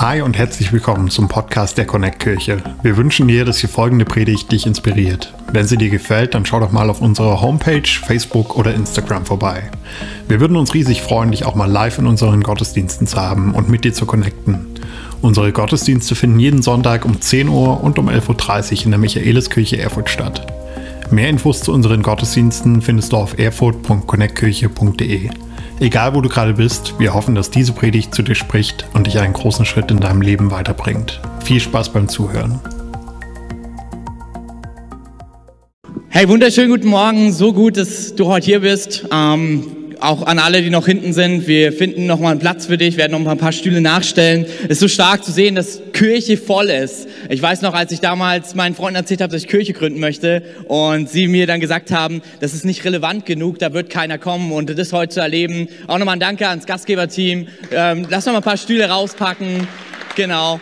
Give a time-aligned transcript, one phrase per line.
[0.00, 2.62] Hi und herzlich willkommen zum Podcast der Connect Kirche.
[2.84, 5.34] Wir wünschen dir, dass die folgende Predigt dich inspiriert.
[5.52, 9.72] Wenn sie dir gefällt, dann schau doch mal auf unserer Homepage, Facebook oder Instagram vorbei.
[10.28, 13.70] Wir würden uns riesig freuen, dich auch mal live in unseren Gottesdiensten zu haben und
[13.70, 14.68] mit dir zu connecten.
[15.20, 19.80] Unsere Gottesdienste finden jeden Sonntag um 10 Uhr und um 11.30 Uhr in der Michaeliskirche
[19.80, 20.46] Erfurt statt.
[21.10, 25.47] Mehr Infos zu unseren Gottesdiensten findest du auf erfurt.connectkirche.de.
[25.80, 29.20] Egal wo du gerade bist, wir hoffen, dass diese Predigt zu dir spricht und dich
[29.20, 31.20] einen großen Schritt in deinem Leben weiterbringt.
[31.44, 32.58] Viel Spaß beim Zuhören.
[36.08, 37.32] Hey, wunderschönen guten Morgen.
[37.32, 39.06] So gut, dass du heute hier bist.
[39.12, 41.46] Ähm, auch an alle, die noch hinten sind.
[41.46, 44.46] Wir finden noch mal einen Platz für dich, werden noch ein paar Stühle nachstellen.
[44.64, 47.08] Es ist so stark zu sehen, dass Kirche voll ist.
[47.28, 50.42] Ich weiß noch, als ich damals meinen Freunden erzählt habe, dass ich Kirche gründen möchte
[50.66, 54.52] und sie mir dann gesagt haben, das ist nicht relevant genug, da wird keiner kommen
[54.52, 55.68] und das heute zu erleben.
[55.86, 57.48] Auch nochmal ein Danke ans Gastgeberteam.
[57.72, 59.66] Ähm, lass noch mal ein paar Stühle rauspacken.
[60.14, 60.60] Genau.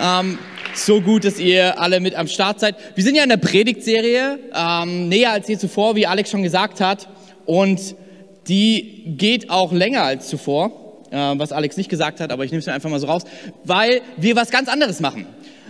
[0.00, 0.38] Ähm,
[0.74, 2.76] so gut, dass ihr alle mit am Start seid.
[2.94, 6.80] Wir sind ja in der Predigtserie, ähm, näher als je zuvor, wie Alex schon gesagt
[6.80, 7.08] hat.
[7.46, 7.96] Und
[8.48, 12.60] die geht auch länger als zuvor, äh, was Alex nicht gesagt hat, aber ich nehme
[12.60, 13.22] es mir einfach mal so raus,
[13.64, 15.26] weil wir was ganz anderes machen.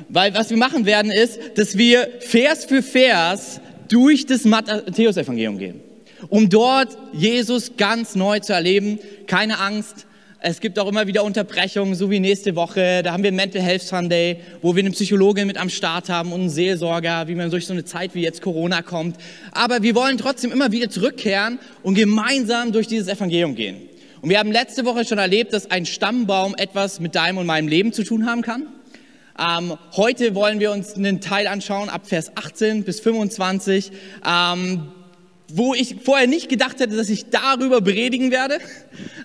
[0.09, 5.81] Weil was wir machen werden ist, dass wir Vers für Vers durch das Matthäus-Evangelium gehen,
[6.29, 8.99] um dort Jesus ganz neu zu erleben.
[9.27, 10.06] Keine Angst,
[10.41, 13.03] es gibt auch immer wieder Unterbrechungen, so wie nächste Woche.
[13.03, 16.41] Da haben wir Mental Health Sunday, wo wir eine Psychologin mit am Start haben und
[16.41, 19.17] einen Seelsorger, wie man durch so eine Zeit wie jetzt Corona kommt.
[19.53, 23.89] Aber wir wollen trotzdem immer wieder zurückkehren und gemeinsam durch dieses Evangelium gehen.
[24.21, 27.69] Und wir haben letzte Woche schon erlebt, dass ein Stammbaum etwas mit deinem und meinem
[27.69, 28.65] Leben zu tun haben kann.
[29.39, 33.91] Ähm, heute wollen wir uns einen Teil anschauen, ab Vers 18 bis 25.
[34.27, 34.89] Ähm,
[35.49, 38.59] wo ich vorher nicht gedacht hätte, dass ich darüber predigen werde,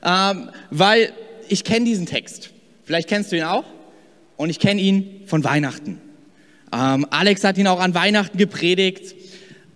[0.04, 1.14] ähm, weil
[1.50, 2.52] ich kenne diesen Text.
[2.84, 3.66] Vielleicht kennst du ihn auch
[4.38, 6.00] und ich kenne ihn von Weihnachten.
[6.74, 9.16] Ähm, Alex hat ihn auch an Weihnachten gepredigt.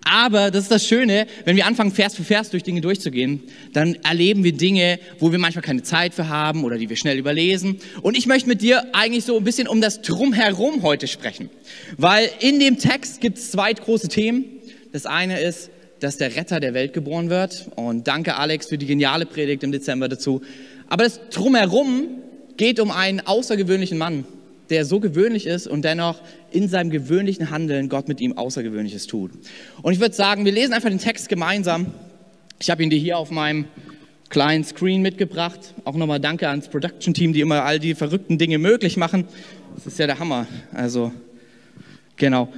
[0.08, 3.42] Aber das ist das Schöne, wenn wir anfangen, Vers für Vers durch Dinge durchzugehen,
[3.74, 7.18] dann erleben wir Dinge, wo wir manchmal keine Zeit für haben oder die wir schnell
[7.18, 7.80] überlesen.
[8.04, 11.50] Und ich möchte mit dir eigentlich so ein bisschen um das Drumherum heute sprechen.
[11.98, 14.46] Weil in dem Text gibt es zwei große Themen.
[14.92, 17.70] Das eine ist dass der Retter der Welt geboren wird.
[17.76, 20.42] Und danke Alex für die geniale Predigt im Dezember dazu.
[20.88, 22.08] Aber das drumherum
[22.58, 24.26] geht um einen außergewöhnlichen Mann,
[24.70, 29.32] der so gewöhnlich ist und dennoch in seinem gewöhnlichen Handeln Gott mit ihm Außergewöhnliches tut.
[29.82, 31.88] Und ich würde sagen, wir lesen einfach den Text gemeinsam.
[32.60, 33.66] Ich habe ihn dir hier auf meinem
[34.30, 35.74] kleinen Screen mitgebracht.
[35.84, 39.28] Auch nochmal danke ans Production-Team, die immer all die verrückten Dinge möglich machen.
[39.76, 40.48] Das ist ja der Hammer.
[40.74, 41.12] Also,
[42.16, 42.52] genau.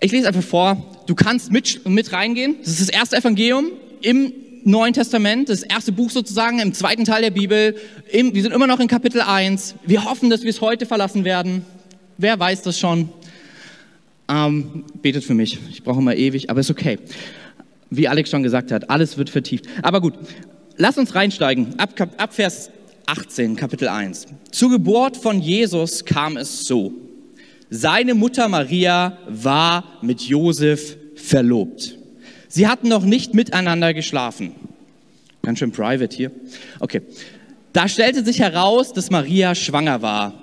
[0.00, 0.76] Ich lese einfach vor,
[1.06, 2.56] du kannst mit, mit reingehen.
[2.60, 4.32] Das ist das erste Evangelium im
[4.62, 7.74] Neuen Testament, das erste Buch sozusagen, im zweiten Teil der Bibel.
[8.10, 9.74] Im, wir sind immer noch in Kapitel 1.
[9.86, 11.64] Wir hoffen, dass wir es heute verlassen werden.
[12.16, 13.08] Wer weiß das schon?
[14.28, 15.58] Ähm, betet für mich.
[15.70, 16.98] Ich brauche immer ewig, aber ist okay.
[17.90, 19.66] Wie Alex schon gesagt hat, alles wird vertieft.
[19.82, 20.14] Aber gut,
[20.76, 21.76] lass uns reinsteigen.
[21.78, 22.70] Ab, ab Vers
[23.06, 24.26] 18, Kapitel 1.
[24.52, 26.92] Zur Geburt von Jesus kam es so.
[27.70, 31.98] Seine Mutter Maria war mit Josef verlobt.
[32.48, 34.52] Sie hatten noch nicht miteinander geschlafen.
[35.42, 36.30] Ganz schön private hier.
[36.80, 37.02] Okay.
[37.74, 40.34] Da stellte sich heraus, dass Maria schwanger war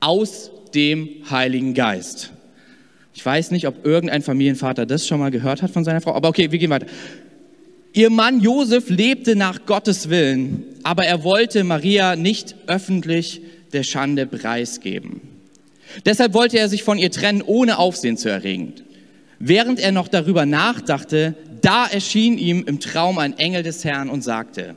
[0.00, 2.32] aus dem Heiligen Geist.
[3.14, 6.28] Ich weiß nicht, ob irgendein Familienvater das schon mal gehört hat von seiner Frau, aber
[6.28, 6.86] okay, wir gehen weiter.
[7.92, 13.42] Ihr Mann Josef lebte nach Gottes Willen, aber er wollte Maria nicht öffentlich
[13.72, 15.31] der Schande preisgeben.
[16.04, 18.74] Deshalb wollte er sich von ihr trennen, ohne Aufsehen zu erregen.
[19.38, 24.22] Während er noch darüber nachdachte, da erschien ihm im Traum ein Engel des Herrn und
[24.22, 24.76] sagte,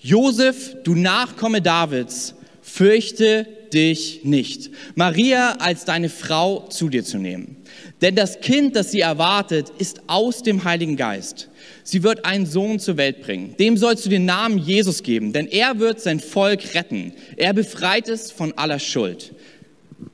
[0.00, 7.56] Josef, du Nachkomme Davids, fürchte dich nicht, Maria als deine Frau zu dir zu nehmen.
[8.00, 11.48] Denn das Kind, das sie erwartet, ist aus dem Heiligen Geist.
[11.84, 13.54] Sie wird einen Sohn zur Welt bringen.
[13.58, 17.12] Dem sollst du den Namen Jesus geben, denn er wird sein Volk retten.
[17.36, 19.32] Er befreit es von aller Schuld.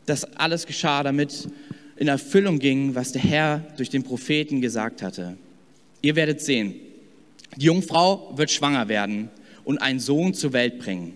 [0.07, 1.49] Das alles geschah, damit
[1.99, 5.37] in Erfüllung ging, was der Herr durch den Propheten gesagt hatte.
[6.01, 6.75] Ihr werdet sehen,
[7.57, 9.31] die Jungfrau wird schwanger werden
[9.65, 11.15] und einen Sohn zur Welt bringen.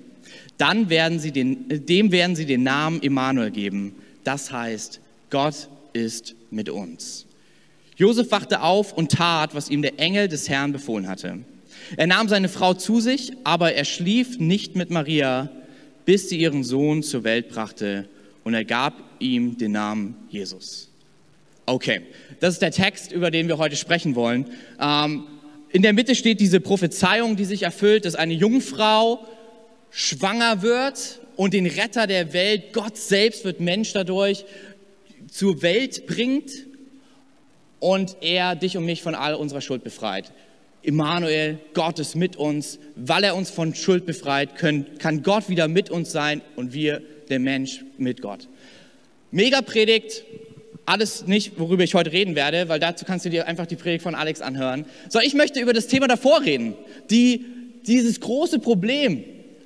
[0.59, 3.95] Dann werden sie den, dem werden sie den Namen Immanuel geben.
[4.25, 7.27] Das heißt, Gott ist mit uns.
[7.97, 11.39] Josef wachte auf und tat, was ihm der Engel des Herrn befohlen hatte.
[11.97, 15.51] Er nahm seine Frau zu sich, aber er schlief nicht mit Maria,
[16.05, 18.09] bis sie ihren Sohn zur Welt brachte
[18.45, 20.91] und er gab ihm den Namen Jesus.
[21.67, 22.03] Okay,
[22.41, 24.47] das ist der Text, über den wir heute sprechen wollen.
[24.81, 25.27] Ähm,
[25.71, 29.27] in der Mitte steht diese Prophezeiung, die sich erfüllt, dass eine Jungfrau
[29.91, 34.45] schwanger wird und den Retter der Welt, Gott selbst wird Mensch dadurch,
[35.31, 36.51] zur Welt bringt
[37.79, 40.33] und er dich und mich von all unserer Schuld befreit.
[40.83, 42.79] Immanuel, Gott ist mit uns.
[42.97, 47.03] Weil er uns von Schuld befreit, können, kann Gott wieder mit uns sein und wir,
[47.29, 48.49] der Mensch, mit Gott.
[49.31, 50.25] Mega Predigt,
[50.85, 54.03] alles nicht, worüber ich heute reden werde, weil dazu kannst du dir einfach die Predigt
[54.03, 54.85] von Alex anhören.
[55.09, 56.75] So, ich möchte über das Thema davor reden.
[57.11, 57.45] Die,
[57.87, 59.19] dieses große Problem,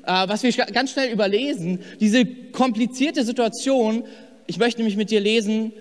[0.04, 4.04] äh, was wir ganz schnell überlesen, diese komplizierte Situation.
[4.46, 5.72] Ich möchte nämlich mit dir lesen,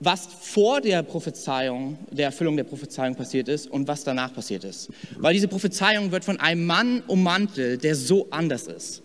[0.00, 4.90] was vor der Prophezeiung, der Erfüllung der Prophezeiung passiert ist und was danach passiert ist.
[5.18, 9.02] Weil diese Prophezeiung wird von einem Mann ummantelt, der so anders ist.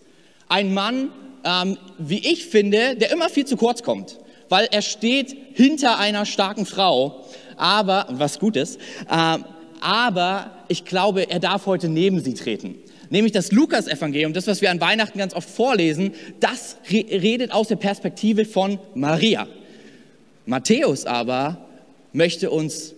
[0.48, 1.10] Ein Mann,
[1.44, 4.18] ähm, wie ich finde, der immer viel zu kurz kommt,
[4.48, 7.24] weil er steht hinter einer starken Frau,
[7.56, 8.78] aber, was gut ist,
[9.10, 9.44] ähm,
[9.80, 12.76] aber ich glaube, er darf heute neben sie treten.
[13.10, 17.76] Nämlich das Lukas-Evangelium, das, was wir an Weihnachten ganz oft vorlesen, das redet aus der
[17.76, 19.46] Perspektive von Maria.
[20.46, 21.66] Matthäus aber
[22.12, 22.94] möchte uns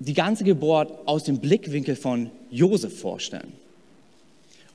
[0.00, 3.52] die ganze Geburt aus dem Blickwinkel von Josef vorstellen.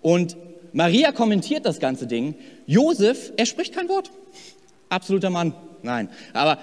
[0.02, 0.38] Und
[0.72, 2.36] Maria kommentiert das ganze Ding.
[2.68, 4.12] Josef, er spricht kein Wort.
[4.90, 5.54] Absoluter Mann.
[5.81, 6.10] Nein.
[6.34, 6.60] Aber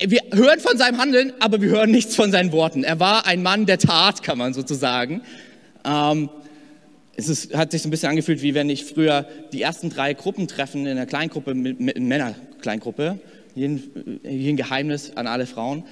[0.00, 2.84] wir hören von seinem Handeln, aber wir hören nichts von seinen Worten.
[2.84, 5.22] Er war ein Mann der Tat, kann man sozusagen.
[5.84, 6.30] Ähm,
[7.16, 10.14] es ist, hat sich so ein bisschen angefühlt, wie wenn ich früher die ersten drei
[10.14, 13.18] Gruppentreffen in einer Kleingruppe, mit, mit Männerkleingruppe,
[13.54, 15.84] hier ein, Geheimnis an alle Frauen.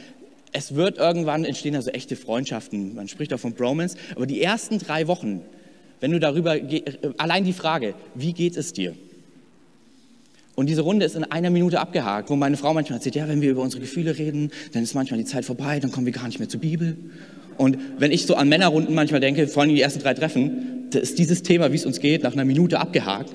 [0.53, 2.95] Es wird irgendwann entstehen also echte Freundschaften.
[2.95, 3.97] Man spricht auch von Bromance.
[4.17, 5.43] Aber die ersten drei Wochen,
[6.03, 6.57] wenn du darüber,
[7.17, 8.93] allein die Frage, wie geht es dir?
[10.57, 13.41] Und diese Runde ist in einer Minute abgehakt, wo meine Frau manchmal erzählt, ja, wenn
[13.41, 16.27] wir über unsere Gefühle reden, dann ist manchmal die Zeit vorbei, dann kommen wir gar
[16.27, 16.97] nicht mehr zur Bibel.
[17.57, 20.99] Und wenn ich so an Männerrunden manchmal denke, vor allem die ersten drei Treffen, da
[20.99, 23.31] ist dieses Thema, wie es uns geht, nach einer Minute abgehakt.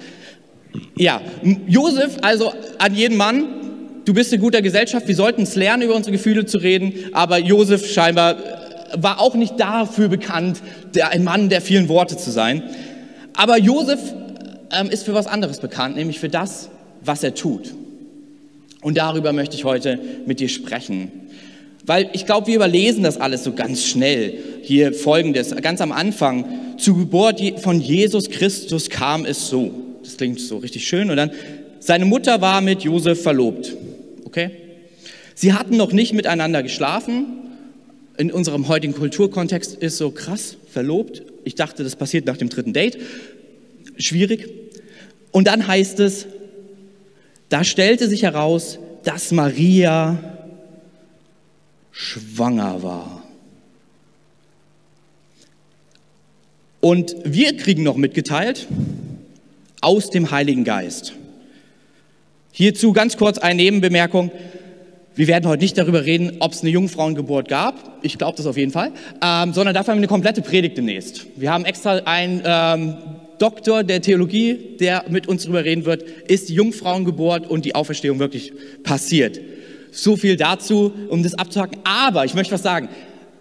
[0.98, 1.22] Ja,
[1.68, 3.46] Josef, also an jeden Mann,
[4.04, 7.38] du bist in guter Gesellschaft, wir sollten es lernen, über unsere Gefühle zu reden, aber
[7.38, 8.57] Josef scheinbar äh,
[8.96, 10.62] war auch nicht dafür bekannt,
[10.96, 12.64] der, ein Mann der vielen Worte zu sein.
[13.36, 14.00] Aber Josef
[14.72, 16.70] ähm, ist für was anderes bekannt, nämlich für das,
[17.04, 17.74] was er tut.
[18.82, 21.12] Und darüber möchte ich heute mit dir sprechen.
[21.86, 24.38] Weil ich glaube, wir überlesen das alles so ganz schnell.
[24.62, 26.46] Hier folgendes, ganz am Anfang,
[26.78, 29.72] zur Geburt von Jesus Christus kam es so.
[30.04, 31.10] Das klingt so richtig schön.
[31.10, 31.32] Und dann,
[31.80, 33.74] seine Mutter war mit Josef verlobt.
[34.26, 34.52] Okay?
[35.34, 37.26] Sie hatten noch nicht miteinander geschlafen.
[38.18, 41.22] In unserem heutigen Kulturkontext ist so krass, verlobt.
[41.44, 42.98] Ich dachte, das passiert nach dem dritten Date.
[43.98, 44.50] Schwierig.
[45.32, 46.26] Und dann heißt es,
[47.50, 50.38] da stellte sich heraus, dass Maria
[51.92, 53.24] schwanger war.
[56.80, 58.68] Und wir kriegen noch mitgeteilt
[59.82, 61.14] aus dem Heiligen Geist.
[62.52, 64.32] Hierzu ganz kurz eine Nebenbemerkung.
[65.18, 67.98] Wir werden heute nicht darüber reden, ob es eine Jungfrauengeburt gab.
[68.04, 68.92] Ich glaube das auf jeden Fall.
[69.20, 71.26] Ähm, sondern dafür haben wir eine komplette Predigt demnächst.
[71.36, 72.98] Wir haben extra einen ähm,
[73.40, 78.20] Doktor der Theologie, der mit uns darüber reden wird, ist die Jungfrauengeburt und die Auferstehung
[78.20, 78.54] wirklich
[78.84, 79.42] passiert.
[79.92, 81.80] So viel dazu, um das abzuhaken.
[81.84, 82.88] Aber ich möchte was sagen.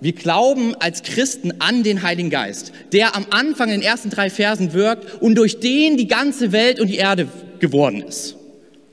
[0.01, 4.31] Wir glauben als Christen an den Heiligen Geist, der am Anfang in den ersten drei
[4.31, 7.29] Versen wirkt und durch den die ganze Welt und die Erde
[7.61, 8.37] geworden ist.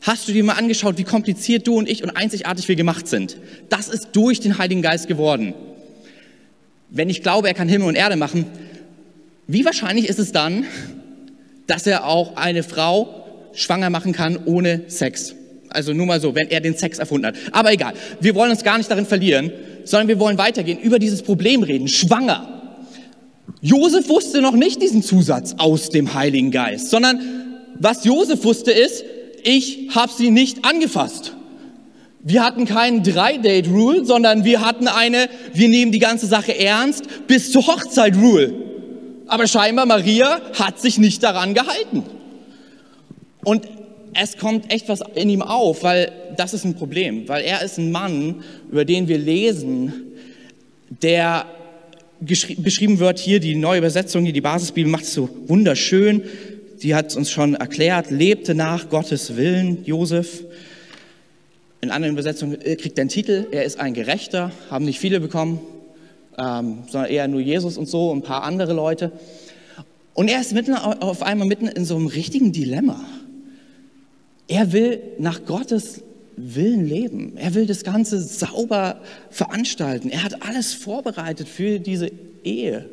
[0.03, 3.37] Hast du dir mal angeschaut, wie kompliziert du und ich und einzigartig wir gemacht sind?
[3.69, 5.53] Das ist durch den Heiligen Geist geworden.
[6.89, 8.45] Wenn ich glaube, er kann Himmel und Erde machen,
[9.47, 10.65] wie wahrscheinlich ist es dann,
[11.67, 13.23] dass er auch eine Frau
[13.53, 15.35] schwanger machen kann ohne Sex?
[15.69, 17.35] Also nur mal so, wenn er den Sex erfunden hat.
[17.53, 19.53] Aber egal, wir wollen uns gar nicht darin verlieren,
[19.85, 22.73] sondern wir wollen weitergehen, über dieses Problem reden, schwanger.
[23.61, 27.21] Josef wusste noch nicht diesen Zusatz aus dem Heiligen Geist, sondern
[27.79, 29.05] was Josef wusste ist,
[29.43, 31.33] ich habe sie nicht angefasst.
[32.25, 37.51] Wir hatten keinen Drei-Date-Rule, sondern wir hatten eine, wir nehmen die ganze Sache ernst, bis
[37.51, 38.53] zur Hochzeit-Rule.
[39.27, 42.03] Aber scheinbar Maria hat sich nicht daran gehalten.
[43.43, 43.67] Und
[44.13, 47.77] es kommt echt was in ihm auf, weil das ist ein Problem, weil er ist
[47.77, 49.93] ein Mann, über den wir lesen,
[51.01, 51.45] der
[52.21, 56.23] beschrieben wird hier, die neue Übersetzung, hier die Basisbibel macht es so wunderschön
[56.83, 60.43] die hat uns schon erklärt, lebte nach Gottes Willen, Josef.
[61.79, 65.21] In anderen Übersetzungen äh, kriegt er einen Titel, er ist ein Gerechter, haben nicht viele
[65.21, 65.61] bekommen,
[66.37, 69.13] ähm, sondern eher nur Jesus und so, ein paar andere Leute.
[70.13, 72.99] Und er ist mitten auf einmal mitten in so einem richtigen Dilemma.
[74.47, 76.03] Er will nach Gottes
[76.35, 77.37] Willen leben.
[77.37, 80.09] Er will das Ganze sauber veranstalten.
[80.09, 82.11] Er hat alles vorbereitet für diese
[82.43, 82.89] Ehe.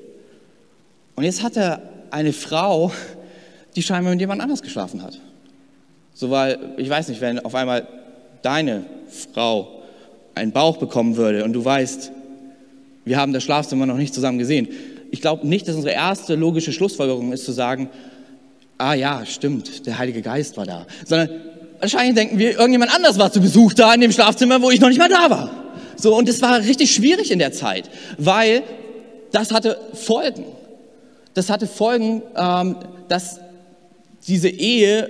[1.16, 2.92] Und jetzt hat er eine Frau,
[3.76, 5.18] die scheinbar mit jemand anders geschlafen hat.
[6.14, 7.86] So, weil, ich weiß nicht, wenn auf einmal
[8.42, 8.84] deine
[9.32, 9.82] Frau
[10.34, 12.12] einen Bauch bekommen würde und du weißt,
[13.04, 14.68] wir haben das Schlafzimmer noch nicht zusammen gesehen.
[15.10, 17.90] Ich glaube nicht, dass unsere erste logische Schlussfolgerung ist zu sagen,
[18.78, 20.86] ah ja, stimmt, der Heilige Geist war da.
[21.04, 21.28] Sondern
[21.80, 24.88] wahrscheinlich denken wir, irgendjemand anders war zu Besuch da in dem Schlafzimmer, wo ich noch
[24.88, 25.50] nicht mal da war.
[25.96, 28.62] So, und es war richtig schwierig in der Zeit, weil
[29.32, 30.44] das hatte Folgen.
[31.34, 32.76] Das hatte Folgen, ähm,
[33.08, 33.40] dass
[34.26, 35.08] diese Ehe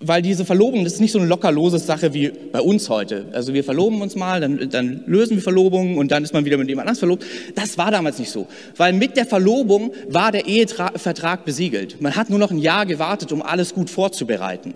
[0.00, 3.26] weil diese Verlobung, das ist nicht so eine lockerlose Sache wie bei uns heute.
[3.32, 6.56] Also wir verloben uns mal, dann, dann lösen wir Verlobungen und dann ist man wieder
[6.56, 7.24] mit jemand anders verlobt.
[7.54, 12.00] Das war damals nicht so, weil mit der Verlobung war der Ehevertrag besiegelt.
[12.00, 14.74] Man hat nur noch ein Jahr gewartet, um alles gut vorzubereiten.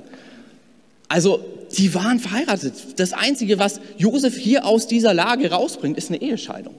[1.08, 2.74] Also sie waren verheiratet.
[2.96, 6.74] Das Einzige, was Josef hier aus dieser Lage rausbringt, ist eine Ehescheidung.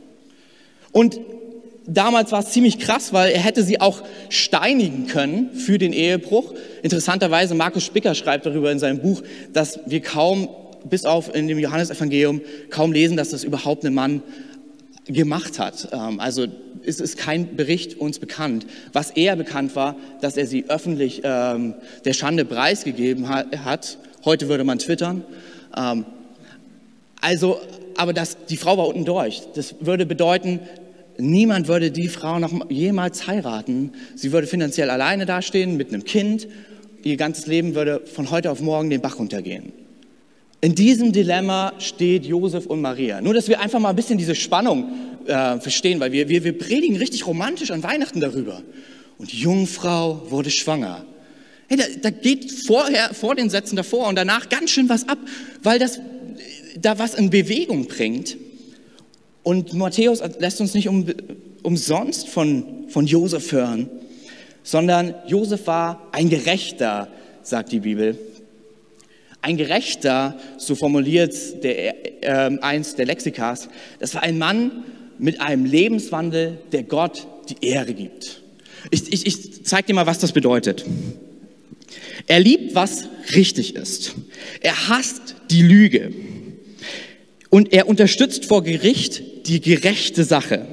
[0.91, 1.19] Und
[1.93, 6.53] damals war es ziemlich krass, weil er hätte sie auch steinigen können für den Ehebruch.
[6.81, 9.21] Interessanterweise, Markus Spicker schreibt darüber in seinem Buch,
[9.53, 10.49] dass wir kaum,
[10.83, 14.21] bis auf in dem Johannesevangelium, kaum lesen, dass das überhaupt ein Mann
[15.05, 15.89] gemacht hat.
[15.91, 16.47] Ähm, also
[16.85, 18.65] es ist kein Bericht uns bekannt.
[18.93, 23.97] Was eher bekannt war, dass er sie öffentlich ähm, der Schande preisgegeben hat.
[24.25, 25.23] Heute würde man twittern.
[25.77, 26.05] Ähm,
[27.19, 27.59] also,
[27.97, 29.43] aber das, die Frau war unten durch.
[29.53, 30.59] Das würde bedeuten,
[31.21, 33.91] Niemand würde die Frau noch jemals heiraten.
[34.15, 36.47] Sie würde finanziell alleine dastehen mit einem Kind.
[37.03, 39.71] Ihr ganzes Leben würde von heute auf morgen den Bach runtergehen.
[40.61, 43.21] In diesem Dilemma steht Josef und Maria.
[43.21, 44.91] Nur, dass wir einfach mal ein bisschen diese Spannung
[45.25, 48.61] äh, verstehen, weil wir, wir, wir predigen richtig romantisch an Weihnachten darüber.
[49.17, 51.05] Und die Jungfrau wurde schwanger.
[51.67, 55.19] Hey, da, da geht vorher, vor den Sätzen davor und danach ganz schön was ab,
[55.61, 55.99] weil das
[56.79, 58.37] da was in Bewegung bringt.
[59.43, 61.05] Und Matthäus lässt uns nicht um,
[61.63, 63.89] umsonst von, von Josef hören,
[64.63, 67.07] sondern Josef war ein Gerechter,
[67.41, 68.17] sagt die Bibel.
[69.41, 73.69] Ein Gerechter, so formuliert der, äh, eins der Lexikas,
[73.99, 74.83] das war ein Mann
[75.17, 78.41] mit einem Lebenswandel, der Gott die Ehre gibt.
[78.91, 80.85] Ich, ich, ich zeige dir mal, was das bedeutet.
[82.27, 83.05] Er liebt, was
[83.35, 84.15] richtig ist.
[84.61, 86.13] Er hasst die Lüge.
[87.51, 90.65] Und er unterstützt vor Gericht die gerechte Sache.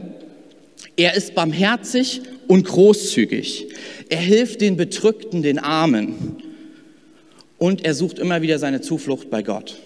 [0.96, 3.66] Er ist barmherzig und großzügig.
[4.08, 6.36] Er hilft den Bedrückten, den Armen.
[7.58, 9.76] Und er sucht immer wieder seine Zuflucht bei Gott.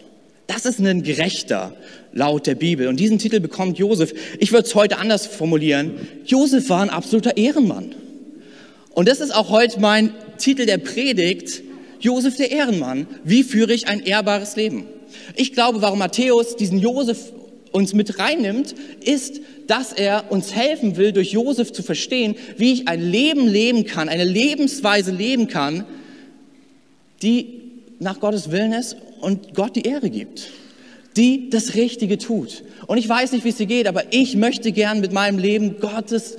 [0.46, 1.74] Das ist ein Gerechter
[2.12, 2.86] laut der Bibel.
[2.88, 4.12] Und diesen Titel bekommt Josef.
[4.38, 5.94] Ich würde es heute anders formulieren.
[6.26, 7.94] Josef war ein absoluter Ehrenmann.
[8.90, 11.62] Und das ist auch heute mein Titel der Predigt.
[12.00, 13.06] Josef der Ehrenmann.
[13.24, 14.84] Wie führe ich ein ehrbares Leben?
[15.36, 17.32] Ich glaube, warum Matthäus diesen Josef
[17.72, 22.88] uns mit reinnimmt, ist, dass er uns helfen will, durch Josef zu verstehen, wie ich
[22.88, 25.84] ein Leben leben kann, eine Lebensweise leben kann,
[27.22, 27.60] die
[27.98, 30.50] nach Gottes Willen ist und Gott die Ehre gibt,
[31.16, 32.64] die das Richtige tut.
[32.86, 35.80] Und ich weiß nicht, wie es dir geht, aber ich möchte gern mit meinem Leben
[35.80, 36.36] Gottes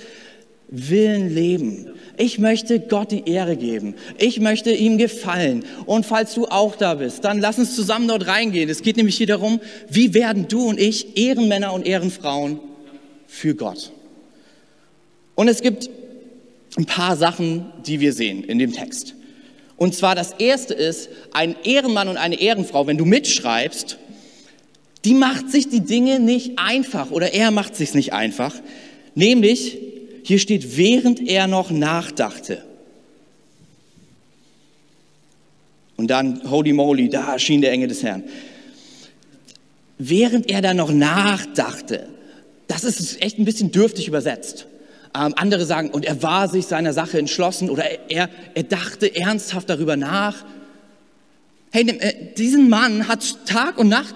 [0.76, 1.86] Willen leben.
[2.18, 3.94] Ich möchte Gott die Ehre geben.
[4.18, 5.66] Ich möchte ihm gefallen.
[5.86, 8.70] Und falls du auch da bist, dann lass uns zusammen dort reingehen.
[8.70, 12.60] Es geht nämlich hier darum, wie werden du und ich Ehrenmänner und Ehrenfrauen
[13.28, 13.92] für Gott.
[15.36, 15.92] Und es gibt
[16.76, 19.14] ein paar Sachen, die wir sehen in dem Text.
[19.78, 24.00] Und zwar das erste ist, ein Ehrenmann und eine Ehrenfrau, wenn du mitschreibst,
[25.06, 28.56] die macht sich die Dinge nicht einfach oder er macht sich nicht einfach.
[29.14, 29.78] Nämlich,
[30.24, 32.64] hier steht, während er noch nachdachte.
[35.96, 38.24] Und dann, holy moly, da erschien der Engel des Herrn.
[39.98, 42.08] Während er dann noch nachdachte,
[42.68, 44.66] das ist echt ein bisschen dürftig übersetzt.
[45.16, 49.70] Ähm, andere sagen, und er war sich seiner Sache entschlossen oder er, er dachte ernsthaft
[49.70, 50.44] darüber nach.
[51.72, 54.16] Hey, äh, diesen Mann hat Tag und Nacht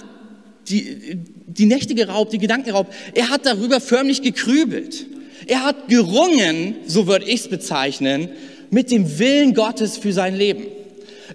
[0.70, 2.94] die, die Nächte geraubt, die Gedanken geraubt.
[3.14, 5.06] Er hat darüber förmlich gekrübelt.
[5.48, 8.30] Er hat gerungen, so würde ich es bezeichnen,
[8.70, 10.66] mit dem Willen Gottes für sein Leben.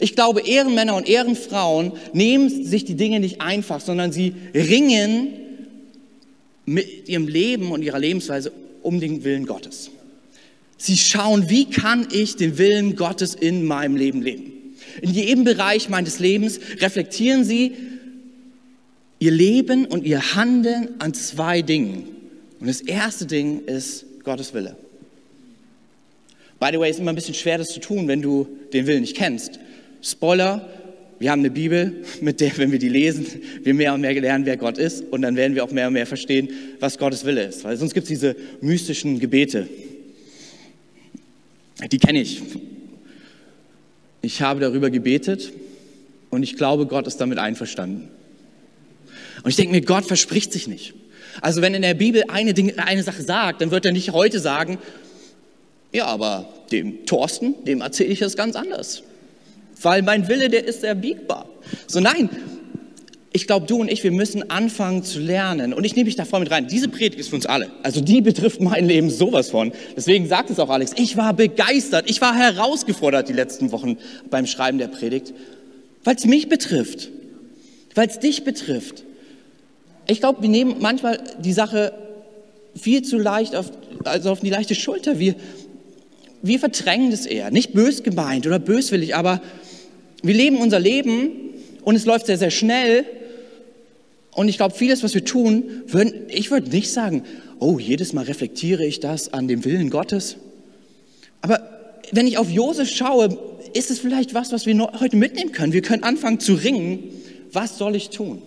[0.00, 5.28] Ich glaube, Ehrenmänner und Ehrenfrauen nehmen sich die Dinge nicht einfach, sondern sie ringen
[6.66, 8.52] mit ihrem Leben und ihrer Lebensweise
[8.82, 9.90] um den Willen Gottes.
[10.76, 14.52] Sie schauen, wie kann ich den Willen Gottes in meinem Leben leben.
[15.00, 17.72] In jedem Bereich meines Lebens reflektieren sie
[19.20, 22.21] ihr Leben und ihr Handeln an zwei Dingen.
[22.62, 24.76] Und das erste Ding ist Gottes Wille.
[26.60, 29.00] By the way, ist immer ein bisschen schwer, das zu tun, wenn du den Willen
[29.00, 29.58] nicht kennst.
[30.00, 30.70] Spoiler,
[31.18, 33.26] wir haben eine Bibel, mit der, wenn wir die lesen,
[33.64, 35.02] wir mehr und mehr lernen, wer Gott ist.
[35.10, 37.64] Und dann werden wir auch mehr und mehr verstehen, was Gottes Wille ist.
[37.64, 39.66] Weil sonst gibt es diese mystischen Gebete.
[41.90, 42.42] Die kenne ich.
[44.20, 45.52] Ich habe darüber gebetet
[46.30, 48.08] und ich glaube, Gott ist damit einverstanden.
[49.42, 50.94] Und ich denke mir, Gott verspricht sich nicht.
[51.40, 54.38] Also wenn in der Bibel eine, Ding, eine Sache sagt, dann wird er nicht heute
[54.40, 54.78] sagen,
[55.92, 59.02] ja, aber dem Thorsten, dem erzähle ich das ganz anders.
[59.80, 61.48] Weil mein Wille, der ist erbiegbar.
[61.86, 62.30] So nein,
[63.32, 65.72] ich glaube, du und ich, wir müssen anfangen zu lernen.
[65.72, 66.68] Und ich nehme mich da voll mit rein.
[66.68, 67.70] Diese Predigt ist für uns alle.
[67.82, 69.72] Also die betrifft mein Leben sowas von.
[69.96, 70.92] Deswegen sagt es auch Alex.
[70.96, 72.10] Ich war begeistert.
[72.10, 73.96] Ich war herausgefordert die letzten Wochen
[74.28, 75.32] beim Schreiben der Predigt.
[76.04, 77.08] Weil es mich betrifft.
[77.94, 79.04] Weil es dich betrifft.
[80.06, 81.92] Ich glaube, wir nehmen manchmal die Sache
[82.74, 83.70] viel zu leicht auf,
[84.04, 85.18] also auf die leichte Schulter.
[85.18, 85.34] Wir,
[86.42, 87.50] wir verdrängen das eher.
[87.50, 89.40] Nicht bös gemeint oder böswillig, aber
[90.22, 91.30] wir leben unser Leben
[91.82, 93.04] und es läuft sehr, sehr schnell.
[94.34, 97.22] Und ich glaube, vieles, was wir tun, würden, ich würde nicht sagen,
[97.58, 100.36] oh, jedes Mal reflektiere ich das an dem Willen Gottes.
[101.42, 101.60] Aber
[102.12, 103.38] wenn ich auf Josef schaue,
[103.74, 105.72] ist es vielleicht was, was wir heute mitnehmen können.
[105.72, 107.04] Wir können anfangen zu ringen.
[107.52, 108.42] Was soll ich tun?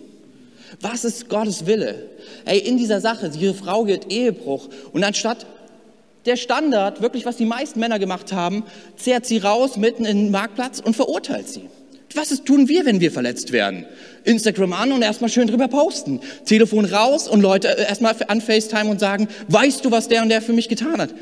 [0.80, 2.10] Was ist Gottes Wille?
[2.44, 5.46] Ey, in dieser Sache, diese Frau gilt Ehebruch und anstatt
[6.26, 8.64] der Standard, wirklich was die meisten Männer gemacht haben,
[8.96, 11.62] zehrt sie raus mitten in den Marktplatz und verurteilt sie.
[12.14, 13.84] Was ist, tun wir, wenn wir verletzt werden?
[14.24, 16.20] Instagram an und erstmal schön drüber posten.
[16.44, 20.30] Telefon raus und Leute äh, erstmal an FaceTime und sagen, weißt du, was der und
[20.30, 21.14] der für mich getan hat?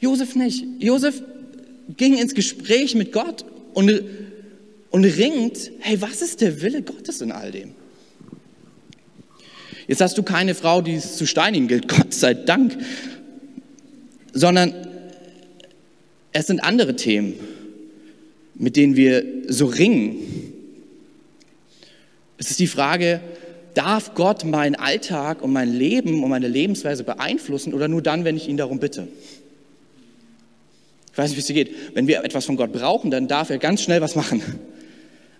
[0.00, 0.64] Josef nicht.
[0.80, 1.22] Josef
[1.96, 4.02] ging ins Gespräch mit Gott und,
[4.90, 7.74] und ringt, hey, was ist der Wille Gottes in all dem?
[9.92, 12.78] Jetzt hast du keine Frau, die es zu steinigen gilt, Gott sei Dank,
[14.32, 14.72] sondern
[16.32, 17.34] es sind andere Themen,
[18.54, 20.16] mit denen wir so ringen.
[22.38, 23.20] Es ist die Frage,
[23.74, 28.38] darf Gott meinen Alltag und mein Leben und meine Lebensweise beeinflussen oder nur dann, wenn
[28.38, 29.08] ich ihn darum bitte?
[31.12, 31.94] Ich weiß nicht, wie es dir geht.
[31.94, 34.40] Wenn wir etwas von Gott brauchen, dann darf er ganz schnell was machen.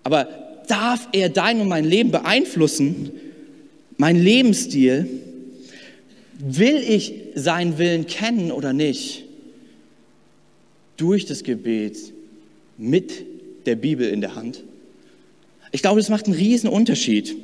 [0.05, 0.29] Aber
[0.69, 3.13] darf er dein und mein Leben beeinflussen,
[4.03, 5.09] mein Lebensstil?
[6.41, 9.23] Will ich seinen Willen kennen oder nicht?
[10.97, 11.97] Durch das Gebet
[12.77, 13.13] mit
[13.65, 14.65] der Bibel in der Hand.
[15.71, 17.37] Ich glaube, das macht einen riesen Unterschied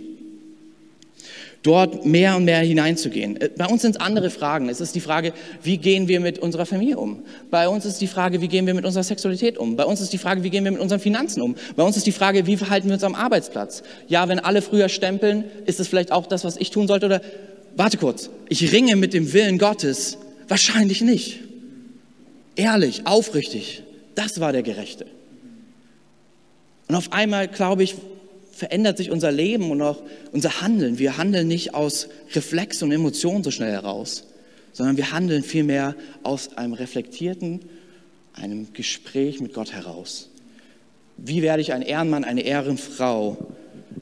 [1.63, 3.41] dort mehr und mehr hineinzugehen.
[3.41, 4.69] Äh, bei uns sind es andere Fragen.
[4.69, 7.23] Es ist die Frage, wie gehen wir mit unserer Familie um?
[7.51, 9.77] Bei uns ist die Frage, wie gehen wir mit unserer Sexualität um?
[9.77, 11.57] Bei uns ist die Frage, wie gehen wir mit unseren Finanzen um?
[11.77, 13.83] Bei uns ist die Frage, wie verhalten wir uns am Arbeitsplatz?
[14.09, 17.07] Ja, wenn alle früher stempeln, ist es vielleicht auch das, was ich tun sollte?
[17.07, 17.21] Oder
[17.77, 20.19] warte kurz, ich ringe mit dem Willen Gottes?
[20.47, 21.41] Wahrscheinlich nicht.
[22.57, 23.83] Ehrlich, aufrichtig,
[24.15, 25.07] das war der Gerechte.
[26.89, 27.95] Und auf einmal, glaube ich,
[28.59, 30.99] verändert sich unser Leben und auch unser Handeln.
[30.99, 34.25] Wir handeln nicht aus Reflex und Emotionen so schnell heraus,
[34.73, 35.95] sondern wir handeln vielmehr
[36.25, 37.61] aus einem reflektierten,
[38.33, 40.29] einem Gespräch mit Gott heraus.
[41.17, 43.37] Wie werde ich ein Ehrenmann, eine Ehrenfrau?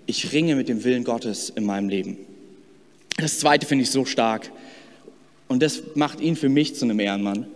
[0.06, 2.16] Ich ringe mit dem Willen Gottes in meinem Leben.
[3.18, 4.50] Das zweite finde ich so stark
[5.48, 7.46] und das macht ihn für mich zu einem Ehrenmann.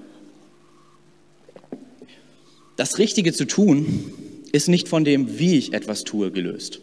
[2.76, 4.12] Das Richtige zu tun
[4.52, 6.80] ist nicht von dem, wie ich etwas tue, gelöst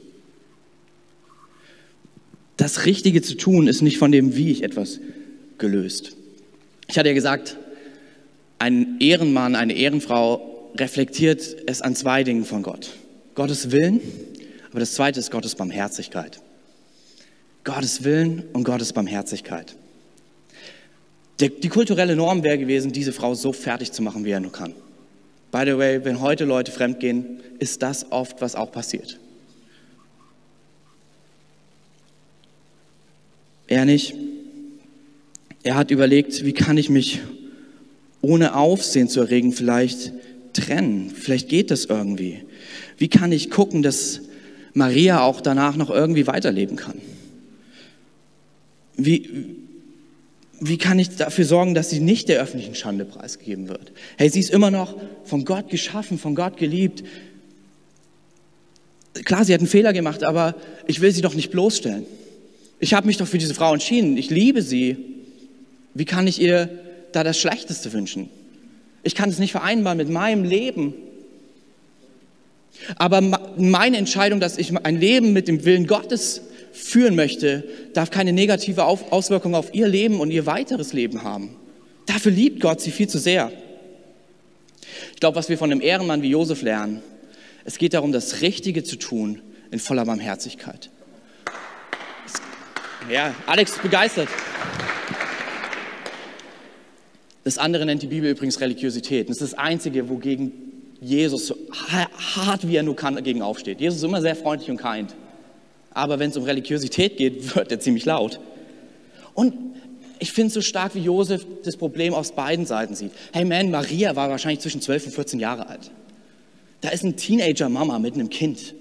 [2.57, 4.99] das Richtige zu tun ist nicht von dem, wie ich etwas
[5.57, 6.13] gelöst.
[6.87, 7.57] Ich hatte ja gesagt,
[8.59, 12.89] ein Ehrenmann, eine Ehrenfrau reflektiert es an zwei Dingen von Gott.
[13.35, 14.01] Gottes Willen,
[14.71, 16.39] aber das zweite ist Gottes Barmherzigkeit.
[17.63, 19.75] Gottes Willen und Gottes Barmherzigkeit.
[21.39, 24.51] Die, die kulturelle Norm wäre gewesen, diese Frau so fertig zu machen, wie er nur
[24.51, 24.73] kann.
[25.51, 29.19] By the way, wenn heute Leute fremdgehen, ist das oft, was auch passiert.
[33.67, 34.15] Er nicht.
[35.63, 37.19] Er hat überlegt, wie kann ich mich
[38.21, 40.13] ohne Aufsehen zu erregen vielleicht
[40.53, 41.09] trennen?
[41.09, 42.43] Vielleicht geht das irgendwie.
[42.97, 44.21] Wie kann ich gucken, dass
[44.73, 46.99] Maria auch danach noch irgendwie weiterleben kann?
[48.95, 49.57] Wie,
[50.59, 53.91] wie kann ich dafür sorgen, dass sie nicht der öffentlichen Schande preisgegeben wird?
[54.17, 57.03] Hey, sie ist immer noch von Gott geschaffen, von Gott geliebt.
[59.25, 60.55] Klar, sie hat einen Fehler gemacht, aber
[60.87, 62.05] ich will sie doch nicht bloßstellen.
[62.79, 64.17] Ich habe mich doch für diese Frau entschieden.
[64.17, 64.97] Ich liebe sie.
[65.93, 66.69] Wie kann ich ihr
[67.11, 68.29] da das Schlechteste wünschen?
[69.03, 70.93] Ich kann es nicht vereinbaren mit meinem Leben.
[72.97, 73.21] Aber
[73.57, 76.41] meine Entscheidung, dass ich ein Leben mit dem Willen Gottes
[76.73, 77.63] führen möchte,
[77.93, 81.55] darf keine negative Auswirkung auf ihr Leben und ihr weiteres Leben haben.
[82.05, 83.51] Dafür liebt Gott sie viel zu sehr.
[85.13, 87.01] Ich glaube, was wir von einem Ehrenmann wie Josef lernen,
[87.65, 90.89] es geht darum, das Richtige zu tun in voller Barmherzigkeit.
[93.09, 94.27] Ja, Alex ist begeistert.
[97.45, 99.29] Das andere nennt die Bibel übrigens Religiosität.
[99.29, 100.51] Das ist das Einzige, wogegen
[100.99, 103.79] Jesus so hart wie er nur kann dagegen aufsteht.
[103.79, 105.15] Jesus ist immer sehr freundlich und kind.
[105.91, 108.41] Aber wenn es um Religiosität geht, wird er ziemlich laut.
[109.33, 109.53] Und
[110.19, 113.11] ich finde es so stark, wie Josef das Problem aus beiden Seiten sieht.
[113.31, 115.91] Hey man, Maria war wahrscheinlich zwischen 12 und 14 Jahre alt.
[116.81, 118.73] Da ist ein Teenager-Mama mit einem Kind.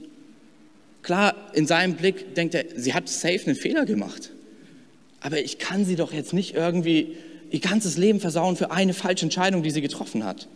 [1.07, 4.33] Klar, in seinem Blick denkt er, sie hat safe einen Fehler gemacht.
[5.21, 7.17] Aber ich kann sie doch jetzt nicht irgendwie
[7.53, 10.49] ihr ganzes Leben versauen für eine falsche Entscheidung, die sie getroffen hat.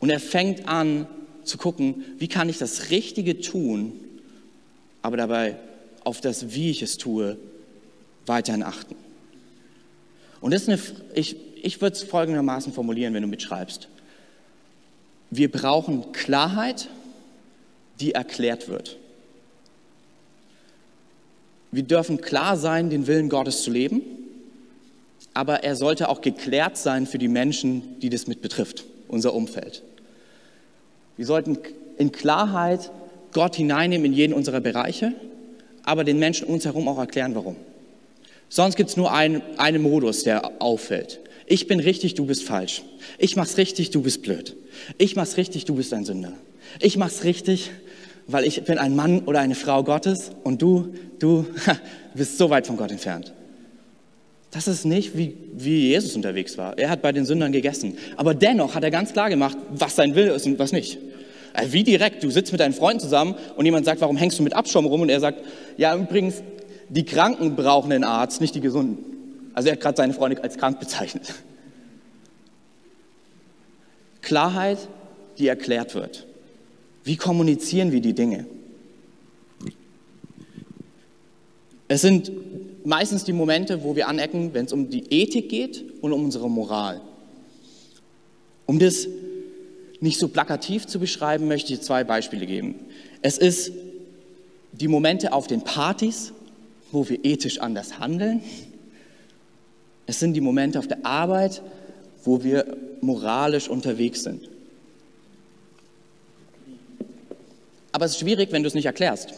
[0.00, 1.06] Und er fängt an
[1.44, 3.92] zu gucken, wie kann ich das Richtige tun,
[5.02, 5.54] aber dabei
[6.02, 7.38] auf das, wie ich es tue,
[8.26, 8.96] weiterhin achten.
[10.40, 10.80] Und das ist eine,
[11.14, 13.86] ich, ich würde es folgendermaßen formulieren, wenn du mitschreibst.
[15.30, 16.88] Wir brauchen Klarheit,
[18.00, 18.96] die erklärt wird.
[21.72, 24.02] Wir dürfen klar sein, den Willen Gottes zu leben,
[25.34, 29.82] aber er sollte auch geklärt sein für die Menschen, die das mit betrifft, unser Umfeld.
[31.16, 31.58] Wir sollten
[31.98, 32.90] in Klarheit
[33.32, 35.12] Gott hineinnehmen in jeden unserer Bereiche,
[35.84, 37.56] aber den Menschen um uns herum auch erklären, warum.
[38.48, 41.20] Sonst gibt es nur einen, einen Modus, der auffällt.
[41.46, 42.82] Ich bin richtig, du bist falsch.
[43.18, 44.56] Ich mach's richtig, du bist blöd.
[44.98, 46.32] Ich mach's richtig, du bist ein Sünder.
[46.80, 47.70] Ich mach's richtig,
[48.32, 51.46] weil ich bin ein Mann oder eine Frau Gottes und du, du
[52.14, 53.32] bist so weit von Gott entfernt.
[54.50, 56.76] Das ist nicht, wie, wie Jesus unterwegs war.
[56.76, 57.96] Er hat bei den Sündern gegessen.
[58.16, 60.98] Aber dennoch hat er ganz klar gemacht, was sein Wille ist und was nicht.
[61.52, 64.42] Also wie direkt, du sitzt mit deinen Freunden zusammen und jemand sagt, warum hängst du
[64.42, 65.02] mit Abschaum rum?
[65.02, 65.40] Und er sagt,
[65.76, 66.42] ja übrigens,
[66.88, 69.50] die Kranken brauchen einen Arzt, nicht die Gesunden.
[69.54, 71.28] Also er hat gerade seine Freunde als krank bezeichnet.
[74.22, 74.78] Klarheit,
[75.38, 76.26] die erklärt wird.
[77.04, 78.46] Wie kommunizieren wir die Dinge?
[81.88, 82.30] Es sind
[82.84, 86.48] meistens die Momente, wo wir anecken, wenn es um die Ethik geht und um unsere
[86.48, 87.00] Moral.
[88.66, 89.08] Um das
[90.00, 92.76] nicht so plakativ zu beschreiben, möchte ich zwei Beispiele geben.
[93.22, 93.72] Es ist
[94.72, 96.32] die Momente auf den Partys,
[96.92, 98.40] wo wir ethisch anders handeln.
[100.06, 101.62] Es sind die Momente auf der Arbeit,
[102.24, 104.48] wo wir moralisch unterwegs sind.
[107.92, 109.30] Aber es ist schwierig, wenn du es nicht erklärst.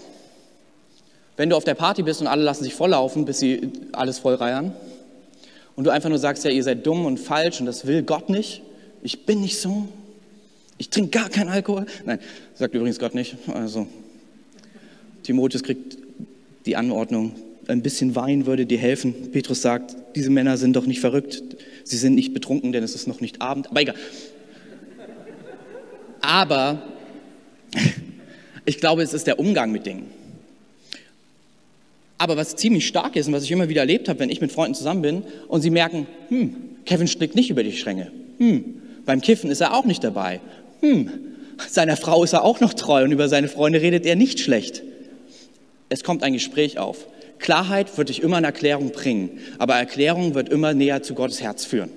[1.37, 4.75] Wenn du auf der Party bist und alle lassen sich volllaufen, bis sie alles vollreiern,
[5.75, 8.29] und du einfach nur sagst, ja, ihr seid dumm und falsch und das will Gott
[8.29, 8.63] nicht,
[9.03, 9.89] ich bin nicht so,
[10.79, 11.87] ich trinke gar keinen Alkohol.
[12.05, 12.19] Nein,
[12.55, 13.37] sagt übrigens Gott nicht.
[13.53, 13.87] Also,
[15.23, 15.97] Timotheus kriegt
[16.67, 17.35] die Anordnung,
[17.69, 19.31] ein bisschen Wein würde dir helfen.
[19.33, 21.43] Petrus sagt, diese Männer sind doch nicht verrückt,
[21.85, 23.71] sie sind nicht betrunken, denn es ist noch nicht Abend.
[23.71, 23.95] Aber egal.
[26.21, 26.83] Aber
[28.65, 30.11] ich glaube, es ist der Umgang mit Dingen.
[32.19, 34.53] Aber was ziemlich stark ist und was ich immer wieder erlebt habe, wenn ich mit
[34.53, 38.13] Freunden zusammen bin und sie merken, hm, Kevin strickt nicht über die Stränge.
[38.39, 40.41] Hm, beim Kiffen ist er auch nicht dabei.
[40.81, 41.11] Hm,
[41.69, 44.83] seiner Frau ist er auch noch treu und über seine Freunde redet er nicht schlecht.
[45.89, 47.07] Es kommt ein Gespräch auf.
[47.39, 51.65] Klarheit wird dich immer eine Erklärung bringen, aber Erklärung wird immer näher zu Gottes Herz
[51.65, 51.91] führen.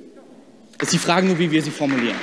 [0.80, 2.18] Es ist die Frage nur, wie wir sie formulieren.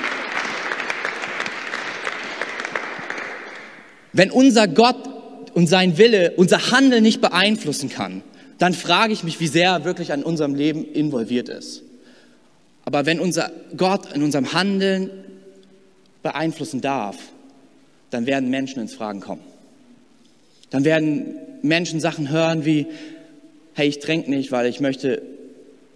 [4.13, 4.97] Wenn unser Gott
[5.55, 8.23] und sein Wille unser Handeln nicht beeinflussen kann,
[8.59, 11.83] dann frage ich mich, wie sehr er wirklich an unserem Leben involviert ist.
[12.85, 15.11] Aber wenn unser Gott in unserem Handeln
[16.23, 17.17] beeinflussen darf,
[18.11, 19.43] dann werden Menschen ins Fragen kommen.
[20.71, 22.87] Dann werden Menschen Sachen hören wie,
[23.75, 25.23] hey, ich trinke nicht, weil ich möchte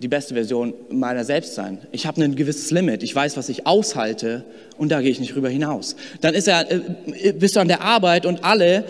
[0.00, 1.78] die beste Version meiner selbst sein.
[1.90, 3.02] Ich habe ein gewisses Limit.
[3.02, 4.44] Ich weiß, was ich aushalte
[4.76, 5.96] und da gehe ich nicht rüber hinaus.
[6.20, 8.84] Dann ist er, äh, bist du an der Arbeit und alle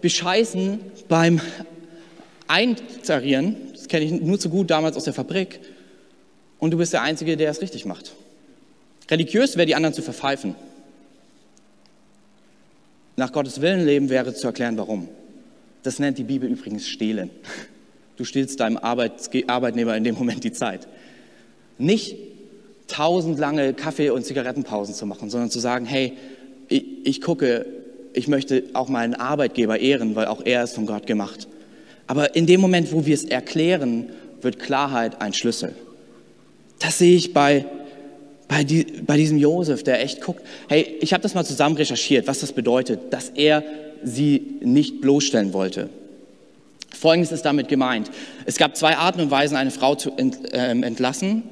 [0.00, 1.40] bescheißen beim
[2.46, 3.56] Einzarieren.
[3.72, 5.60] Das kenne ich nur zu gut damals aus der Fabrik.
[6.58, 8.12] Und du bist der Einzige, der es richtig macht.
[9.10, 10.54] Religiös wäre die anderen zu verpfeifen.
[13.16, 15.08] Nach Gottes Willen leben wäre zu erklären, warum.
[15.82, 17.30] Das nennt die Bibel übrigens stehlen.
[18.16, 20.86] Du stiehlst deinem Arbeitnehmer in dem Moment die Zeit.
[21.78, 22.16] Nicht
[22.86, 26.12] tausend lange Kaffee- und Zigarettenpausen zu machen, sondern zu sagen, hey,
[26.68, 27.66] ich, ich gucke,
[28.12, 31.48] ich möchte auch meinen Arbeitgeber ehren, weil auch er ist von Gott gemacht.
[32.06, 35.74] Aber in dem Moment, wo wir es erklären, wird Klarheit ein Schlüssel.
[36.78, 37.64] Das sehe ich bei,
[38.46, 40.42] bei, die, bei diesem Josef, der echt guckt.
[40.68, 43.64] Hey, ich habe das mal zusammen recherchiert, was das bedeutet, dass er
[44.04, 45.88] sie nicht bloßstellen wollte.
[46.94, 48.10] Folgendes ist damit gemeint.
[48.46, 50.12] Es gab zwei Arten und Weisen, eine Frau zu
[50.52, 51.42] ähm, entlassen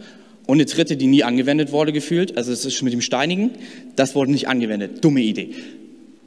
[0.47, 2.37] und eine dritte, die nie angewendet wurde, gefühlt.
[2.37, 3.53] Also es ist mit dem Steinigen.
[3.97, 5.05] Das wurde nicht angewendet.
[5.05, 5.55] Dumme Idee.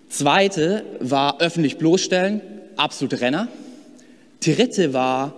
[0.09, 2.41] Zweite war öffentlich bloßstellen,
[2.77, 3.47] absolute Renner.
[4.43, 5.33] Dritte war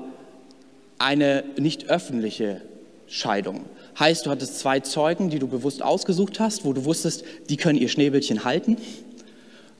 [0.99, 2.61] eine nicht öffentliche
[3.07, 3.65] Scheidung.
[3.99, 7.79] Heißt, du hattest zwei Zeugen, die du bewusst ausgesucht hast, wo du wusstest, die können
[7.79, 8.77] ihr Schneebildchen halten.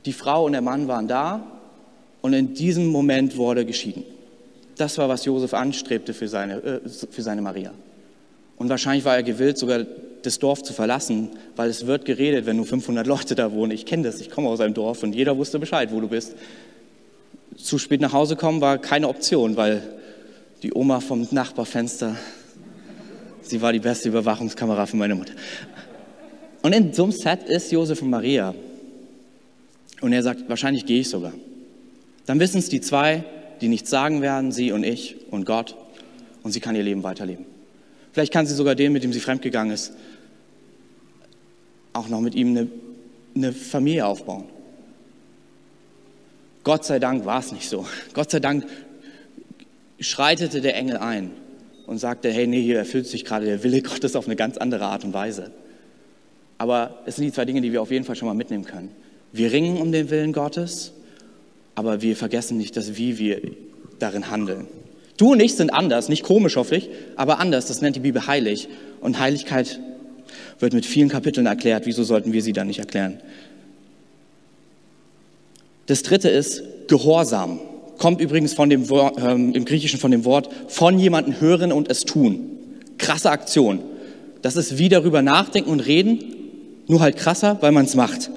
[0.06, 1.57] Die Frau und der Mann waren da
[2.28, 4.04] und in diesem Moment wurde geschieden.
[4.76, 7.72] Das war, was Josef anstrebte für seine, äh, für seine Maria.
[8.58, 9.86] Und wahrscheinlich war er gewillt, sogar
[10.24, 13.72] das Dorf zu verlassen, weil es wird geredet, wenn nur 500 Leute da wohnen.
[13.72, 16.36] Ich kenne das, ich komme aus einem Dorf und jeder wusste Bescheid, wo du bist.
[17.56, 19.82] Zu spät nach Hause kommen war keine Option, weil
[20.64, 22.18] die Oma vom Nachbarfenster,
[23.42, 25.34] sie war die beste Überwachungskamera für meine Mutter.
[26.62, 28.54] Und in so einem Set ist Josef und Maria.
[30.02, 31.32] Und er sagt, wahrscheinlich gehe ich sogar.
[32.28, 33.24] Dann wissen es die zwei,
[33.62, 35.76] die nichts sagen werden, sie und ich und Gott.
[36.44, 37.46] Und sie kann ihr Leben weiterleben.
[38.12, 39.94] Vielleicht kann sie sogar den, mit dem sie fremdgegangen ist,
[41.94, 42.68] auch noch mit ihm eine,
[43.36, 44.46] eine Familie aufbauen.
[46.64, 47.88] Gott sei Dank war es nicht so.
[48.14, 48.66] Gott sei Dank
[50.00, 51.32] schreitete der Engel ein
[51.86, 54.86] und sagte, hey, nee, hier erfüllt sich gerade der Wille Gottes auf eine ganz andere
[54.86, 55.52] Art und Weise.
[56.58, 58.92] Aber es sind die zwei Dinge, die wir auf jeden Fall schon mal mitnehmen können.
[59.32, 60.92] Wir ringen um den Willen Gottes,
[61.78, 63.40] aber wir vergessen nicht das, wie wir
[64.00, 64.66] darin handeln.
[65.16, 67.68] Du und ich sind anders, nicht komisch hoffe ich, aber anders.
[67.68, 68.68] Das nennt die Bibel heilig.
[69.00, 69.80] Und Heiligkeit
[70.60, 71.86] wird mit vielen Kapiteln erklärt.
[71.86, 73.20] Wieso sollten wir sie dann nicht erklären?
[75.86, 77.60] Das dritte ist Gehorsam.
[78.00, 81.92] Kommt übrigens von dem Wort, ähm, im Griechischen von dem Wort von jemandem hören und
[81.92, 82.58] es tun.
[82.98, 83.84] Krasse Aktion.
[84.42, 86.24] Das ist wie darüber nachdenken und reden,
[86.88, 88.32] nur halt krasser, weil man es macht.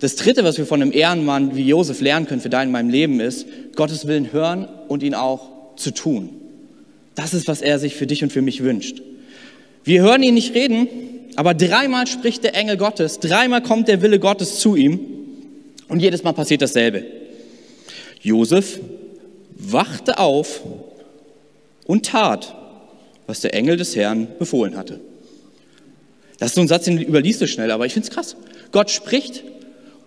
[0.00, 2.90] Das dritte, was wir von einem Ehrenmann wie Josef lernen können für dein in meinem
[2.90, 6.30] Leben ist, Gottes Willen hören und ihn auch zu tun.
[7.14, 9.02] Das ist, was er sich für dich und für mich wünscht.
[9.82, 10.86] Wir hören ihn nicht reden,
[11.34, 15.00] aber dreimal spricht der Engel Gottes, dreimal kommt der Wille Gottes zu ihm
[15.88, 17.04] und jedes Mal passiert dasselbe.
[18.22, 18.78] Josef
[19.56, 20.62] wachte auf
[21.86, 22.54] und tat,
[23.26, 25.00] was der Engel des Herrn befohlen hatte.
[26.38, 28.36] Das ist so ein Satz, den überliest du schnell, aber ich finde es krass.
[28.70, 29.42] Gott spricht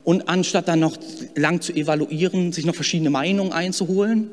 [0.03, 0.97] und anstatt dann noch
[1.35, 4.31] lang zu evaluieren, sich noch verschiedene Meinungen einzuholen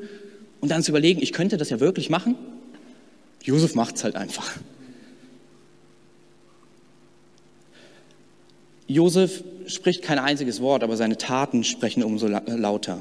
[0.61, 2.35] und dann zu überlegen, ich könnte das ja wirklich machen,
[3.43, 4.51] Josef macht es halt einfach.
[8.87, 12.99] Josef spricht kein einziges Wort, aber seine Taten sprechen umso lauter.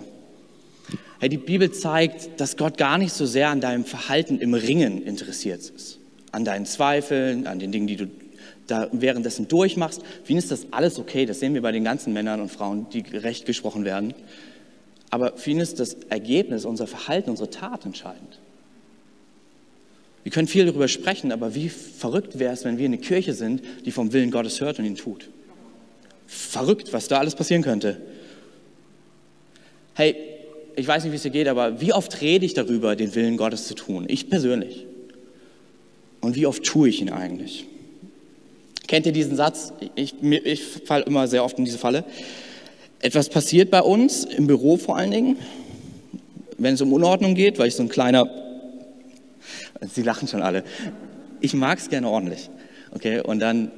[1.18, 5.02] Hey, die Bibel zeigt, dass Gott gar nicht so sehr an deinem Verhalten im Ringen
[5.02, 5.98] interessiert ist.
[6.30, 8.06] An deinen Zweifeln, an den Dingen, die du
[8.68, 10.02] da währenddessen durchmachst.
[10.22, 11.26] Für ihn ist das alles okay.
[11.26, 14.14] Das sehen wir bei den ganzen Männern und Frauen, die gerecht gesprochen werden.
[15.10, 18.38] Aber für ihn ist das Ergebnis, unser Verhalten, unsere Tat entscheidend.
[20.22, 23.62] Wir können viel darüber sprechen, aber wie verrückt wäre es, wenn wir eine Kirche sind,
[23.86, 25.30] die vom Willen Gottes hört und ihn tut.
[26.26, 28.00] Verrückt, was da alles passieren könnte.
[29.94, 30.16] Hey,
[30.76, 33.36] ich weiß nicht, wie es dir geht, aber wie oft rede ich darüber, den Willen
[33.38, 34.04] Gottes zu tun?
[34.08, 34.86] Ich persönlich.
[36.20, 37.66] Und wie oft tue ich ihn eigentlich?
[38.88, 39.74] Kennt ihr diesen Satz?
[39.94, 42.04] Ich, ich falle immer sehr oft in diese Falle.
[43.00, 45.36] Etwas passiert bei uns, im Büro vor allen Dingen,
[46.56, 48.28] wenn es um Unordnung geht, weil ich so ein kleiner,
[49.92, 50.64] Sie lachen schon alle,
[51.40, 52.50] ich mag es gerne ordentlich.
[52.92, 53.70] Okay, und dann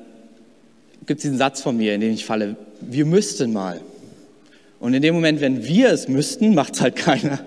[1.07, 3.81] gibt es diesen Satz von mir, in dem ich falle, wir müssten mal.
[4.79, 7.41] Und in dem Moment, wenn wir es müssten, macht es halt keiner.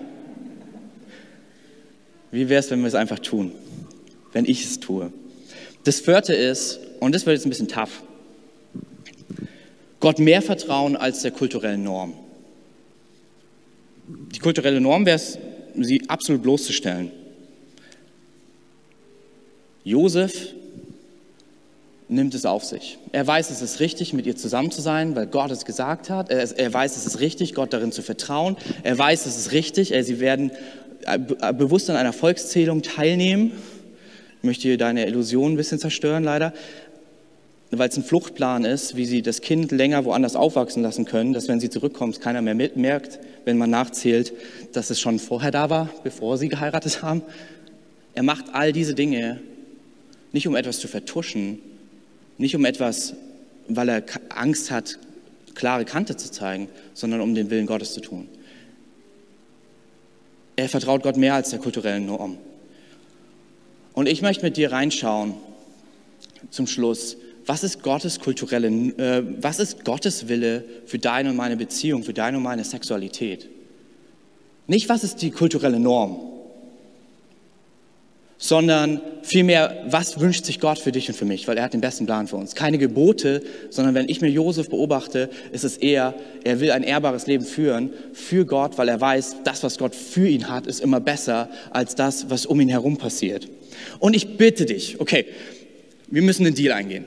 [2.30, 3.52] Wie wäre es, wenn wir es einfach tun?
[4.32, 5.12] Wenn ich es tue?
[5.84, 8.02] Das vierte ist, und das wird jetzt ein bisschen tough,
[10.00, 12.14] Gott mehr vertrauen als der kulturellen Norm.
[14.06, 15.38] Die kulturelle Norm wäre es,
[15.80, 17.10] sie absolut bloßzustellen.
[19.82, 20.54] Josef
[22.08, 22.98] nimmt es auf sich.
[23.12, 26.30] Er weiß, es ist richtig, mit ihr zusammen zu sein, weil Gott es gesagt hat.
[26.30, 28.56] Er, er weiß, es ist richtig, Gott darin zu vertrauen.
[28.82, 29.92] Er weiß, es ist richtig.
[29.92, 30.52] Er, sie werden
[31.06, 31.18] äh,
[31.52, 33.52] bewusst an einer Volkszählung teilnehmen.
[34.38, 36.52] Ich möchte hier deine Illusion ein bisschen zerstören, leider
[37.70, 41.48] weil es ein Fluchtplan ist, wie sie das Kind länger woanders aufwachsen lassen können, dass
[41.48, 44.32] wenn sie zurückkommt, keiner mehr merkt, wenn man nachzählt,
[44.72, 47.22] dass es schon vorher da war, bevor sie geheiratet haben.
[48.14, 49.40] Er macht all diese Dinge
[50.32, 51.60] nicht um etwas zu vertuschen,
[52.38, 53.14] nicht um etwas,
[53.68, 54.98] weil er Angst hat,
[55.54, 58.28] klare Kante zu zeigen, sondern um den Willen Gottes zu tun.
[60.56, 62.38] Er vertraut Gott mehr als der kulturellen Norm.
[63.92, 65.34] Und ich möchte mit dir reinschauen
[66.50, 71.56] zum Schluss, was ist Gottes kulturelle, äh, was ist Gottes Wille für deine und meine
[71.56, 73.48] Beziehung, für deine und meine Sexualität?
[74.66, 76.18] Nicht, was ist die kulturelle Norm,
[78.38, 81.80] sondern vielmehr, was wünscht sich Gott für dich und für mich, weil er hat den
[81.80, 82.54] besten Plan für uns.
[82.54, 87.26] Keine Gebote, sondern wenn ich mir Josef beobachte, ist es eher, er will ein ehrbares
[87.26, 91.00] Leben führen für Gott, weil er weiß, das, was Gott für ihn hat, ist immer
[91.00, 93.48] besser als das, was um ihn herum passiert.
[93.98, 95.26] Und ich bitte dich, okay,
[96.08, 97.04] wir müssen einen Deal eingehen.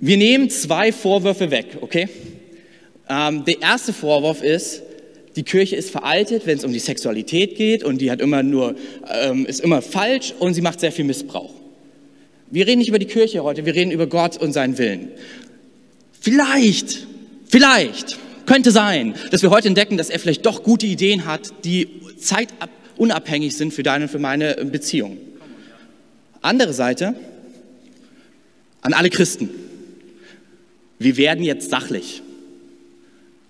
[0.00, 2.08] Wir nehmen zwei Vorwürfe weg, okay?
[3.08, 4.82] Ähm, der erste Vorwurf ist,
[5.34, 8.76] die Kirche ist veraltet, wenn es um die Sexualität geht und die hat immer nur,
[9.12, 11.52] ähm, ist immer falsch und sie macht sehr viel Missbrauch.
[12.50, 15.08] Wir reden nicht über die Kirche heute, wir reden über Gott und seinen Willen.
[16.20, 17.06] Vielleicht,
[17.46, 21.88] vielleicht könnte sein, dass wir heute entdecken, dass er vielleicht doch gute Ideen hat, die
[22.18, 25.18] zeitunabhängig sind für deine und für meine Beziehung.
[26.40, 27.14] Andere Seite,
[28.80, 29.50] an alle Christen.
[30.98, 32.22] Wir werden jetzt sachlich.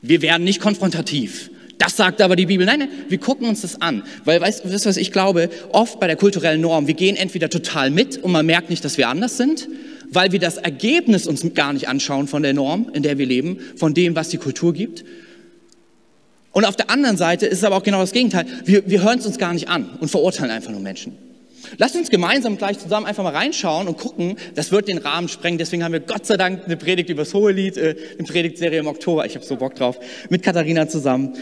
[0.02, 1.50] Wir werden nicht konfrontativ.
[1.78, 2.66] Das sagt aber die Bibel.
[2.66, 4.02] Nein, nein, wir gucken uns das an.
[4.24, 5.48] Weil, weißt du, was ich glaube?
[5.72, 8.98] Oft bei der kulturellen Norm, wir gehen entweder total mit und man merkt nicht, dass
[8.98, 9.68] wir anders sind,
[10.10, 13.58] weil wir das Ergebnis uns gar nicht anschauen von der Norm, in der wir leben,
[13.76, 15.04] von dem, was die Kultur gibt.
[16.52, 18.46] Und auf der anderen Seite ist es aber auch genau das Gegenteil.
[18.64, 21.16] Wir, wir hören es uns gar nicht an und verurteilen einfach nur Menschen.
[21.76, 24.36] Lasst uns gemeinsam gleich zusammen einfach mal reinschauen und gucken.
[24.54, 25.58] Das wird den Rahmen sprengen.
[25.58, 28.86] Deswegen haben wir Gott sei Dank eine Predigt über das Hohelied, äh, eine Predigtserie im
[28.86, 29.26] Oktober.
[29.26, 29.98] Ich habe so Bock drauf.
[30.30, 31.34] Mit Katharina zusammen.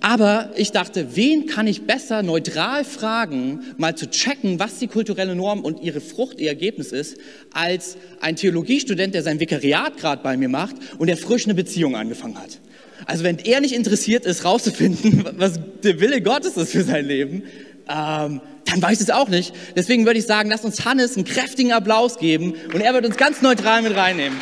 [0.00, 5.34] Aber ich dachte, wen kann ich besser neutral fragen, mal zu checken, was die kulturelle
[5.34, 7.18] Norm und ihre Frucht, ihr Ergebnis ist,
[7.52, 11.96] als ein Theologiestudent, der sein Vikariat gerade bei mir macht und der frisch eine Beziehung
[11.96, 12.60] angefangen hat.
[13.04, 17.42] Also wenn er nicht interessiert ist, rauszufinden, was der Wille Gottes ist für sein Leben,
[17.88, 19.54] ähm, dann weiß ich es auch nicht.
[19.76, 23.16] Deswegen würde ich sagen, lasst uns Hannes einen kräftigen Applaus geben und er wird uns
[23.16, 24.38] ganz neutral mit reinnehmen.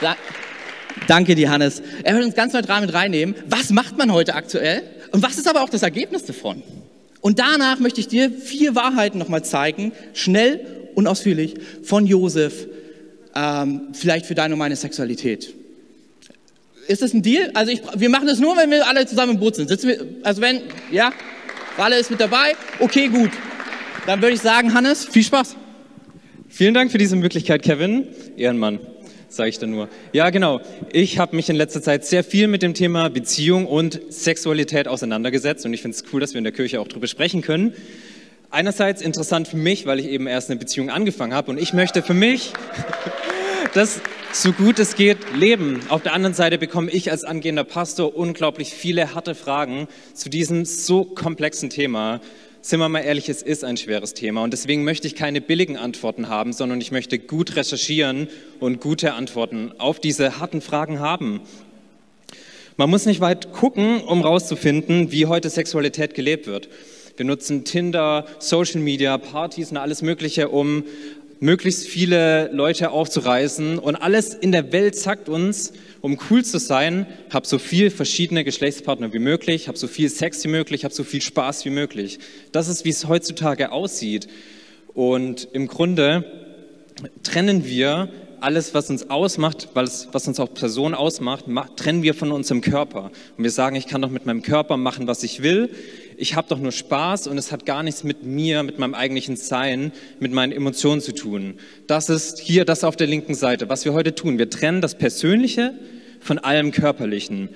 [0.00, 0.16] Da,
[1.06, 1.82] danke dir, Hannes.
[2.02, 3.34] Er wird uns ganz neutral mit reinnehmen.
[3.48, 4.82] Was macht man heute aktuell?
[5.10, 6.62] Und was ist aber auch das Ergebnis davon?
[7.20, 11.54] Und danach möchte ich dir vier Wahrheiten nochmal zeigen, schnell und ausführlich,
[11.84, 12.66] von Josef,
[13.34, 15.54] ähm, vielleicht für deine und meine Sexualität.
[16.88, 17.50] Ist das ein Deal?
[17.54, 19.68] Also ich, wir machen das nur, wenn wir alle zusammen im Boot sind.
[19.68, 21.12] Sitzen wir, also wenn, ja,
[21.78, 22.54] Ralle ist mit dabei.
[22.80, 23.30] Okay, gut.
[24.06, 25.56] Dann würde ich sagen, Hannes, viel Spaß.
[26.48, 28.08] Vielen Dank für diese Möglichkeit, Kevin.
[28.36, 28.80] Ehrenmann,
[29.28, 29.88] sage ich dann nur.
[30.12, 30.60] Ja, genau.
[30.92, 35.64] Ich habe mich in letzter Zeit sehr viel mit dem Thema Beziehung und Sexualität auseinandergesetzt
[35.64, 37.74] und ich finde es cool, dass wir in der Kirche auch darüber sprechen können.
[38.50, 42.02] Einerseits interessant für mich, weil ich eben erst eine Beziehung angefangen habe und ich möchte
[42.02, 42.52] für mich
[43.74, 44.00] das
[44.32, 45.80] so gut es geht leben.
[45.88, 50.64] Auf der anderen Seite bekomme ich als angehender Pastor unglaublich viele harte Fragen zu diesem
[50.64, 52.20] so komplexen Thema.
[52.60, 55.76] Sind wir mal ehrlich, es ist ein schweres Thema und deswegen möchte ich keine billigen
[55.76, 58.28] Antworten haben, sondern ich möchte gut recherchieren
[58.60, 61.40] und gute Antworten auf diese harten Fragen haben.
[62.76, 66.68] Man muss nicht weit gucken, um herauszufinden, wie heute Sexualität gelebt wird.
[67.16, 70.84] Wir nutzen Tinder, Social Media, Partys und alles Mögliche, um
[71.42, 73.80] möglichst viele Leute aufzureißen.
[73.80, 78.44] Und alles in der Welt sagt uns, um cool zu sein, hab so viel verschiedene
[78.44, 82.20] Geschlechtspartner wie möglich, hab so viel Sex wie möglich, hab so viel Spaß wie möglich.
[82.52, 84.28] Das ist, wie es heutzutage aussieht.
[84.94, 86.24] Und im Grunde
[87.24, 88.08] trennen wir
[88.40, 93.10] alles, was uns ausmacht, was, uns auch Person ausmacht, trennen wir von unserem Körper.
[93.36, 95.70] Und wir sagen, ich kann doch mit meinem Körper machen, was ich will
[96.22, 99.34] ich habe doch nur Spaß und es hat gar nichts mit mir, mit meinem eigentlichen
[99.34, 101.54] Sein, mit meinen Emotionen zu tun.
[101.88, 104.38] Das ist hier das auf der linken Seite, was wir heute tun.
[104.38, 105.74] Wir trennen das Persönliche
[106.20, 107.48] von allem Körperlichen.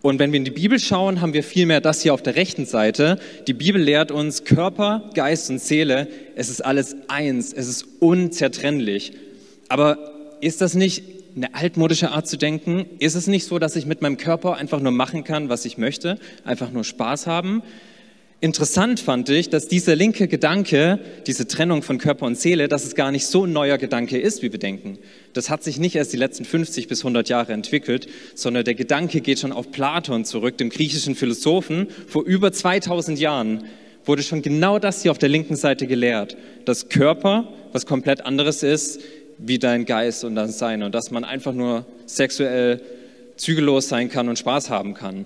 [0.00, 2.64] Und wenn wir in die Bibel schauen, haben wir vielmehr das hier auf der rechten
[2.64, 3.18] Seite.
[3.48, 6.08] Die Bibel lehrt uns Körper, Geist und Seele.
[6.36, 7.52] Es ist alles eins.
[7.52, 9.12] Es ist unzertrennlich.
[9.68, 11.02] Aber ist das nicht
[11.36, 12.86] eine altmodische Art zu denken?
[12.98, 15.76] Ist es nicht so, dass ich mit meinem Körper einfach nur machen kann, was ich
[15.76, 16.18] möchte?
[16.44, 17.62] Einfach nur Spaß haben?
[18.40, 22.94] Interessant fand ich, dass dieser linke Gedanke, diese Trennung von Körper und Seele, dass es
[22.94, 24.98] gar nicht so ein neuer Gedanke ist, wie wir denken.
[25.32, 29.22] Das hat sich nicht erst die letzten 50 bis 100 Jahre entwickelt, sondern der Gedanke
[29.22, 31.88] geht schon auf Platon zurück, dem griechischen Philosophen.
[32.08, 33.64] Vor über 2000 Jahren
[34.04, 38.62] wurde schon genau das hier auf der linken Seite gelehrt, dass Körper was komplett anderes
[38.62, 39.00] ist
[39.38, 42.82] wie dein Geist und dein Sein und dass man einfach nur sexuell
[43.36, 45.24] zügellos sein kann und Spaß haben kann.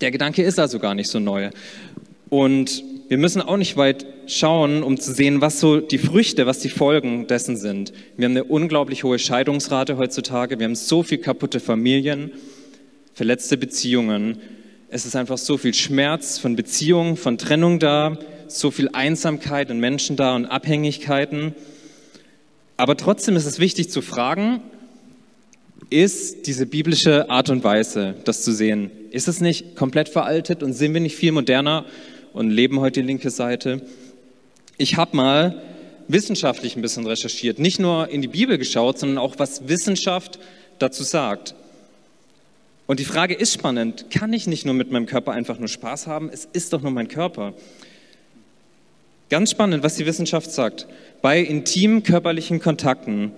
[0.00, 1.50] Der Gedanke ist also gar nicht so neu.
[2.30, 6.60] Und wir müssen auch nicht weit schauen, um zu sehen, was so die Früchte, was
[6.60, 7.92] die Folgen dessen sind.
[8.16, 10.58] Wir haben eine unglaublich hohe Scheidungsrate heutzutage.
[10.60, 12.30] Wir haben so viel kaputte Familien,
[13.12, 14.38] verletzte Beziehungen.
[14.88, 19.80] Es ist einfach so viel Schmerz von Beziehungen, von Trennung da, so viel Einsamkeit in
[19.80, 21.56] Menschen da und Abhängigkeiten.
[22.76, 24.62] Aber trotzdem ist es wichtig zu fragen,
[25.90, 30.72] ist diese biblische Art und Weise, das zu sehen, ist es nicht komplett veraltet und
[30.72, 31.84] sind wir nicht viel moderner
[32.32, 33.82] und leben heute die linke Seite.
[34.78, 35.62] Ich habe mal
[36.08, 40.38] wissenschaftlich ein bisschen recherchiert, nicht nur in die Bibel geschaut, sondern auch, was Wissenschaft
[40.78, 41.54] dazu sagt.
[42.86, 46.06] Und die Frage ist spannend, kann ich nicht nur mit meinem Körper einfach nur Spaß
[46.06, 46.28] haben?
[46.32, 47.54] Es ist doch nur mein Körper.
[49.28, 50.88] Ganz spannend, was die Wissenschaft sagt.
[51.22, 53.30] Bei intimen körperlichen Kontakten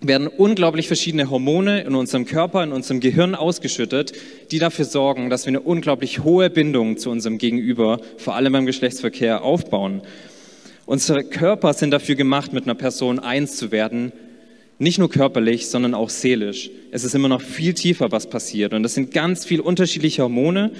[0.00, 4.12] werden unglaublich verschiedene Hormone in unserem Körper, in unserem Gehirn ausgeschüttet,
[4.50, 8.66] die dafür sorgen, dass wir eine unglaublich hohe Bindung zu unserem Gegenüber, vor allem beim
[8.66, 10.02] Geschlechtsverkehr, aufbauen.
[10.86, 14.12] Unsere Körper sind dafür gemacht, mit einer Person eins zu werden,
[14.78, 16.70] nicht nur körperlich, sondern auch seelisch.
[16.92, 18.72] Es ist immer noch viel tiefer, was passiert.
[18.72, 20.70] Und das sind ganz viele unterschiedliche Hormone,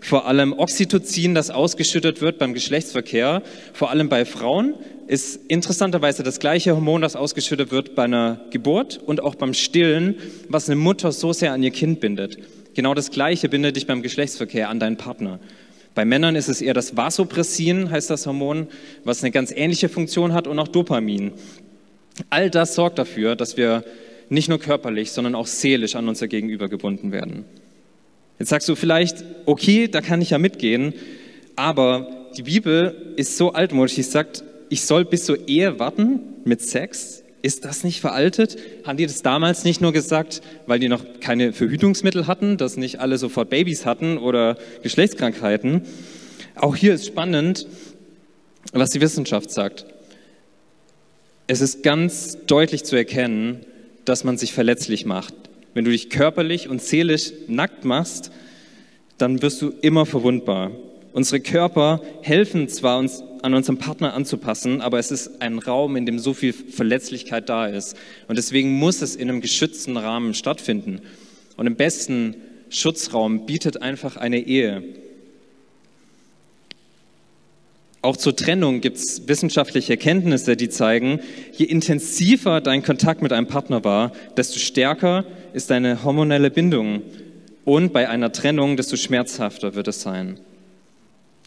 [0.00, 3.42] vor allem Oxytocin, das ausgeschüttet wird beim Geschlechtsverkehr,
[3.72, 4.74] vor allem bei Frauen,
[5.08, 10.16] ist interessanterweise das gleiche Hormon, das ausgeschüttet wird bei einer Geburt und auch beim Stillen,
[10.48, 12.38] was eine Mutter so sehr an ihr Kind bindet.
[12.74, 15.40] Genau das gleiche bindet dich beim Geschlechtsverkehr an deinen Partner.
[15.94, 18.68] Bei Männern ist es eher das Vasopressin, heißt das Hormon,
[19.02, 21.32] was eine ganz ähnliche Funktion hat und auch Dopamin.
[22.30, 23.84] All das sorgt dafür, dass wir
[24.28, 27.44] nicht nur körperlich, sondern auch seelisch an unser Gegenüber gebunden werden.
[28.38, 30.94] Jetzt sagst du vielleicht, okay, da kann ich ja mitgehen,
[31.56, 36.60] aber die Bibel ist so altmodisch, sie sagt, ich soll bis zur Ehe warten mit
[36.60, 37.24] Sex.
[37.40, 38.56] Ist das nicht veraltet?
[38.84, 43.00] Haben die das damals nicht nur gesagt, weil die noch keine Verhütungsmittel hatten, dass nicht
[43.00, 45.82] alle sofort Babys hatten oder Geschlechtskrankheiten?
[46.56, 47.66] Auch hier ist spannend,
[48.72, 49.86] was die Wissenschaft sagt.
[51.50, 53.64] Es ist ganz deutlich zu erkennen,
[54.04, 55.32] dass man sich verletzlich macht.
[55.72, 58.30] Wenn du dich körperlich und seelisch nackt machst,
[59.16, 60.72] dann wirst du immer verwundbar.
[61.14, 66.04] Unsere Körper helfen zwar uns an unserem Partner anzupassen, aber es ist ein Raum, in
[66.04, 67.96] dem so viel Verletzlichkeit da ist.
[68.28, 71.00] Und deswegen muss es in einem geschützten Rahmen stattfinden.
[71.56, 72.36] Und im besten
[72.68, 74.84] Schutzraum bietet einfach eine Ehe.
[78.00, 81.20] Auch zur Trennung gibt es wissenschaftliche Erkenntnisse, die zeigen,
[81.52, 87.02] je intensiver dein Kontakt mit einem Partner war, desto stärker ist deine hormonelle Bindung.
[87.64, 90.38] Und bei einer Trennung, desto schmerzhafter wird es sein.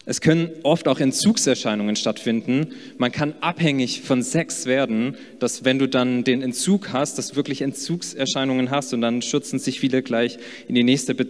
[0.04, 2.74] Es können oft auch Entzugserscheinungen stattfinden.
[2.98, 7.62] Man kann abhängig von Sex werden, dass wenn du dann den Entzug hast, dass wirklich
[7.62, 11.26] Entzugserscheinungen hast und dann schützen sich viele gleich in die nächste Be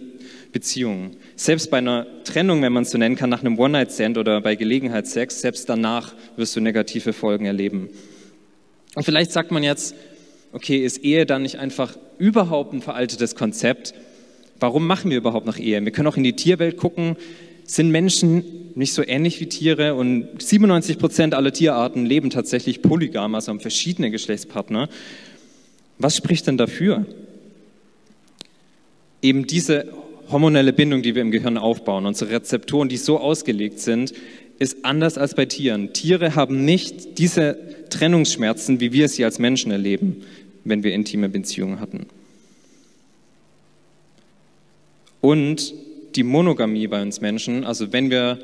[0.53, 1.17] Beziehung.
[1.35, 4.55] Selbst bei einer Trennung, wenn man es so nennen kann, nach einem One-Night-Stand oder bei
[4.55, 7.89] Gelegenheitssex, selbst danach wirst du negative Folgen erleben.
[8.95, 9.95] Und vielleicht sagt man jetzt,
[10.53, 13.93] okay, ist Ehe dann nicht einfach überhaupt ein veraltetes Konzept?
[14.59, 15.83] Warum machen wir überhaupt noch Ehe?
[15.83, 17.17] Wir können auch in die Tierwelt gucken
[17.65, 18.43] sind Menschen
[18.75, 23.59] nicht so ähnlich wie Tiere und 97 Prozent aller Tierarten leben tatsächlich polygam, also haben
[23.59, 24.89] verschiedene Geschlechtspartner.
[25.99, 27.05] Was spricht denn dafür?
[29.21, 29.93] Eben diese
[30.33, 34.13] hormonelle Bindung, die wir im Gehirn aufbauen, unsere Rezeptoren, die so ausgelegt sind,
[34.59, 35.93] ist anders als bei Tieren.
[35.93, 37.57] Tiere haben nicht diese
[37.89, 40.23] Trennungsschmerzen, wie wir sie als Menschen erleben,
[40.65, 42.07] wenn wir intime Beziehungen hatten.
[45.21, 45.73] Und
[46.15, 48.39] die Monogamie bei uns Menschen, also wenn wir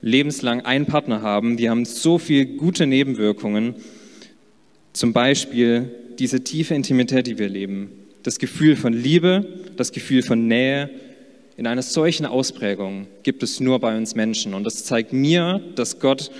[0.00, 3.74] lebenslang einen Partner haben, die haben so viele gute Nebenwirkungen.
[4.92, 7.90] Zum Beispiel diese tiefe Intimität, die wir leben,
[8.22, 9.46] das Gefühl von Liebe,
[9.76, 10.90] das Gefühl von Nähe.
[11.58, 14.54] In einer solchen Ausprägung gibt es nur bei uns Menschen.
[14.54, 16.30] Und das zeigt mir, dass Gott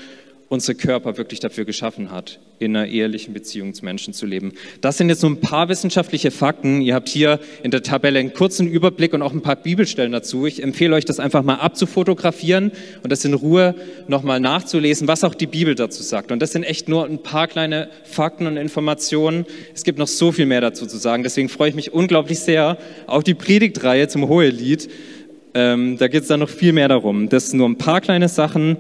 [0.49, 4.53] unsere Körper wirklich dafür geschaffen hat, in einer ehelichen Beziehung zu Menschen zu leben.
[4.81, 6.81] Das sind jetzt so ein paar wissenschaftliche Fakten.
[6.81, 10.47] Ihr habt hier in der Tabelle einen kurzen Überblick und auch ein paar Bibelstellen dazu.
[10.47, 12.73] Ich empfehle euch, das einfach mal abzufotografieren
[13.03, 13.75] und das in Ruhe
[14.07, 16.33] nochmal nachzulesen, was auch die Bibel dazu sagt.
[16.33, 19.45] Und das sind echt nur ein paar kleine Fakten und Informationen.
[19.75, 21.25] Es gibt noch so viel mehr dazu zu sagen.
[21.25, 24.89] Deswegen freue ich mich unglaublich sehr auf die Predigtreihe zum Hohelied.
[25.55, 27.29] Ähm, da geht es dann noch viel mehr darum.
[27.29, 28.79] Das sind nur ein paar kleine Sachen.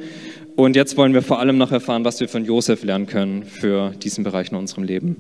[0.59, 3.91] Und jetzt wollen wir vor allem noch erfahren, was wir von Josef lernen können für
[3.91, 5.15] diesen Bereich in unserem Leben.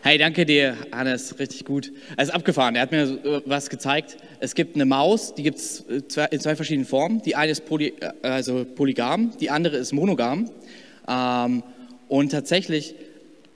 [0.00, 1.92] Hey, danke dir, Hannes, richtig gut.
[2.16, 4.16] Er ist abgefahren, er hat mir was gezeigt.
[4.40, 7.20] Es gibt eine Maus, die gibt es äh, in zwei verschiedenen Formen.
[7.20, 10.50] Die eine ist poly, äh, also polygam, die andere ist monogam.
[11.06, 11.62] Ähm,
[12.08, 12.94] und tatsächlich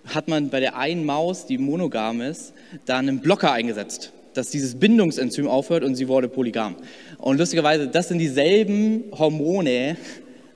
[0.05, 2.53] hat man bei der einen Maus, die monogam ist,
[2.85, 6.77] da einen Blocker eingesetzt dass dieses Bindungsenzym aufhört und sie wurde polygam.
[7.19, 9.97] Und lustigerweise, das sind dieselben Hormone,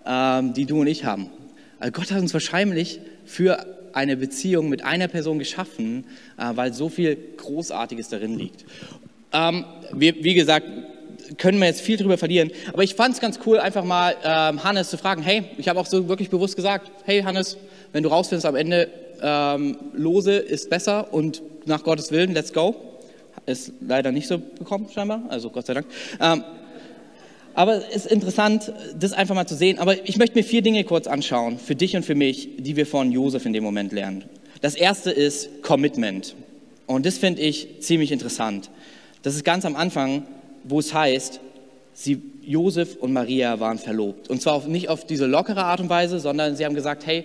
[0.06, 1.30] ähm, die du und ich haben.
[1.78, 6.04] Also Gott hat uns wahrscheinlich für eine Beziehung mit einer Person geschaffen,
[6.38, 8.64] äh, weil so viel Großartiges darin liegt.
[9.32, 10.66] Ähm, wir, wie gesagt,
[11.38, 14.62] können wir jetzt viel drüber verlieren, aber ich fand es ganz cool, einfach mal ähm,
[14.62, 17.56] Hannes zu fragen, hey, ich habe auch so wirklich bewusst gesagt, hey Hannes,
[17.92, 18.88] wenn du rausfindest am Ende,
[19.22, 22.95] ähm, lose ist besser und nach Gottes Willen, let's go
[23.46, 25.86] ist leider nicht so gekommen, scheinbar, also Gott sei Dank.
[26.20, 26.44] Ähm,
[27.54, 29.78] aber es ist interessant, das einfach mal zu sehen.
[29.78, 32.86] Aber ich möchte mir vier Dinge kurz anschauen, für dich und für mich, die wir
[32.86, 34.24] von Josef in dem Moment lernen.
[34.60, 36.34] Das erste ist Commitment.
[36.86, 38.70] Und das finde ich ziemlich interessant.
[39.22, 40.26] Das ist ganz am Anfang,
[40.64, 41.40] wo es heißt,
[41.94, 44.28] sie, Josef und Maria waren verlobt.
[44.28, 47.24] Und zwar auf, nicht auf diese lockere Art und Weise, sondern sie haben gesagt, hey,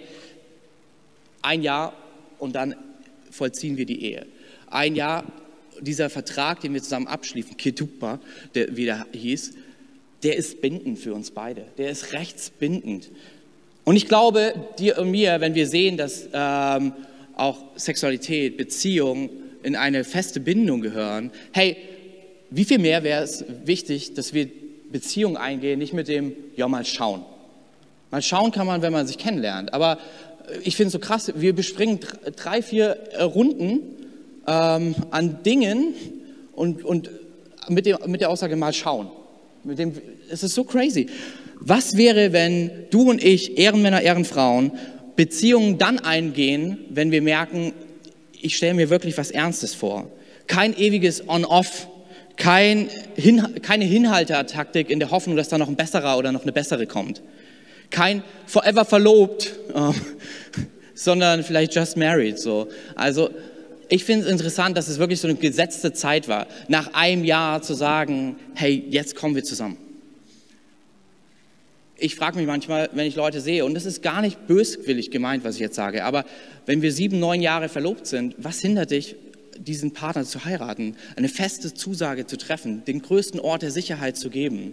[1.41, 1.93] ein Jahr
[2.39, 2.75] und dann
[3.29, 4.25] vollziehen wir die Ehe.
[4.69, 5.25] Ein Jahr,
[5.79, 8.19] dieser Vertrag, den wir zusammen abschließen, Ketuppa,
[8.55, 9.53] der, wie der hieß,
[10.23, 11.65] der ist bindend für uns beide.
[11.77, 13.09] Der ist rechtsbindend.
[13.83, 16.93] Und ich glaube, dir und mir, wenn wir sehen, dass ähm,
[17.35, 19.29] auch Sexualität, Beziehung
[19.63, 21.77] in eine feste Bindung gehören, hey,
[22.49, 24.49] wie viel mehr wäre es wichtig, dass wir
[24.91, 27.23] Beziehungen eingehen, nicht mit dem, ja, mal schauen.
[28.11, 29.73] Mal schauen kann man, wenn man sich kennenlernt.
[29.73, 29.97] Aber
[30.63, 31.99] ich finde es so krass, wir bespringen
[32.35, 34.00] drei, vier Runden
[34.47, 35.93] ähm, an Dingen
[36.53, 37.09] und, und
[37.69, 39.09] mit, dem, mit der Aussage mal schauen.
[39.63, 39.93] Mit dem,
[40.29, 41.07] es ist so crazy.
[41.59, 44.71] Was wäre, wenn du und ich, Ehrenmänner, Ehrenfrauen,
[45.15, 47.73] Beziehungen dann eingehen, wenn wir merken,
[48.41, 50.09] ich stelle mir wirklich was Ernstes vor.
[50.47, 51.87] Kein ewiges On-Off,
[52.37, 56.51] kein Hin keine Hinhaltertaktik in der Hoffnung, dass da noch ein besserer oder noch eine
[56.51, 57.21] bessere kommt.
[57.91, 59.91] Kein Forever verlobt, äh,
[60.95, 62.39] sondern vielleicht just married.
[62.39, 62.69] So.
[62.95, 63.29] Also
[63.91, 67.61] ich finde es interessant, dass es wirklich so eine gesetzte Zeit war, nach einem Jahr
[67.61, 69.75] zu sagen, hey, jetzt kommen wir zusammen.
[71.97, 75.43] Ich frage mich manchmal, wenn ich Leute sehe, und das ist gar nicht böswillig gemeint,
[75.43, 76.23] was ich jetzt sage, aber
[76.65, 79.17] wenn wir sieben, neun Jahre verlobt sind, was hindert dich,
[79.57, 84.29] diesen Partner zu heiraten, eine feste Zusage zu treffen, den größten Ort der Sicherheit zu
[84.29, 84.71] geben?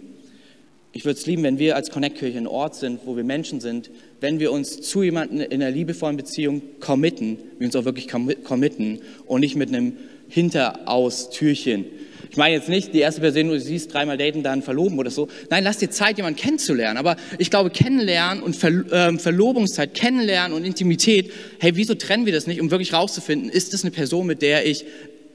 [0.93, 3.91] Ich würde es lieben, wenn wir als Connect-Kirche ein Ort sind, wo wir Menschen sind,
[4.21, 8.99] wenn wir uns zu jemandem in einer liebevollen Beziehung committen, wir uns auch wirklich committen
[9.25, 9.93] und nicht mit einem
[10.27, 11.85] Hinteraus-Türchen.
[12.29, 15.27] Ich meine jetzt nicht, die erste Person, du siehst, dreimal daten, dann verloben oder so.
[15.49, 16.97] Nein, lass dir Zeit, jemanden kennenzulernen.
[16.97, 22.33] Aber ich glaube, kennenlernen und Ver äh, Verlobungszeit, kennenlernen und Intimität, hey, wieso trennen wir
[22.33, 24.85] das nicht, um wirklich rauszufinden, ist das eine Person, mit der ich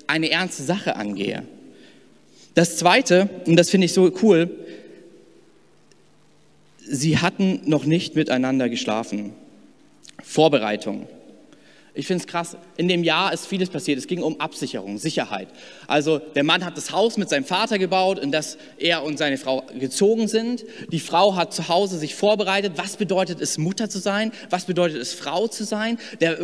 [0.07, 1.43] eine ernste Sache angehe?
[2.55, 4.49] Das Zweite, und das finde ich so cool,
[6.87, 9.33] sie hatten noch nicht miteinander geschlafen.
[10.23, 11.07] Vorbereitung.
[11.97, 13.99] Ich finde es krass, in dem Jahr ist vieles passiert.
[13.99, 15.47] Es ging um Absicherung, Sicherheit.
[15.87, 19.39] Also der Mann hat das Haus mit seinem Vater gebaut, in das er und seine
[19.39, 20.65] Frau gezogen sind.
[20.91, 22.73] Die Frau hat zu Hause sich vorbereitet.
[22.77, 24.33] Was bedeutet es, Mutter zu sein?
[24.51, 25.99] Was bedeutet es, Frau zu sein?
[26.21, 26.37] Der,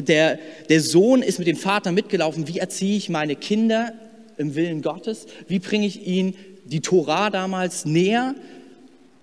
[0.00, 2.48] der, der Sohn ist mit dem Vater mitgelaufen.
[2.48, 3.92] Wie erziehe ich meine Kinder
[4.38, 5.26] im Willen Gottes?
[5.46, 6.34] Wie bringe ich ihnen
[6.64, 8.34] die Torah damals näher?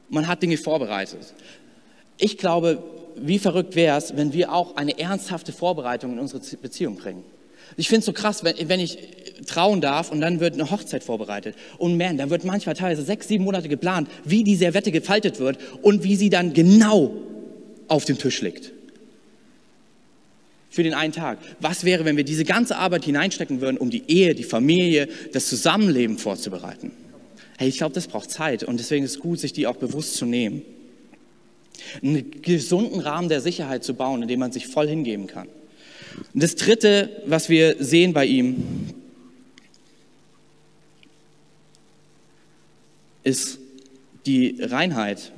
[0.09, 1.33] Man hat Dinge vorbereitet.
[2.17, 2.83] Ich glaube,
[3.15, 7.23] wie verrückt wäre es, wenn wir auch eine ernsthafte Vorbereitung in unsere Beziehung bringen.
[7.77, 8.97] Ich finde es so krass, wenn, wenn, ich
[9.47, 11.55] trauen darf und dann wird eine Hochzeit vorbereitet.
[11.77, 15.57] Und man, da wird manchmal teilweise sechs, sieben Monate geplant, wie die Servette gefaltet wird
[15.81, 17.13] und wie sie dann genau
[17.87, 18.71] auf dem Tisch liegt.
[20.69, 21.37] Für den einen Tag.
[21.59, 25.47] Was wäre, wenn wir diese ganze Arbeit hineinstecken würden, um die Ehe, die Familie, das
[25.47, 26.91] Zusammenleben vorzubereiten?
[27.57, 30.15] Hey, ich glaube, das braucht Zeit und deswegen ist es gut, sich die auch bewusst
[30.15, 30.63] zu nehmen.
[32.01, 35.47] Einen gesunden Rahmen der Sicherheit zu bauen, in dem man sich voll hingeben kann.
[36.33, 38.63] Und das Dritte, was wir sehen bei ihm,
[43.23, 43.59] ist
[44.25, 45.31] die Reinheit.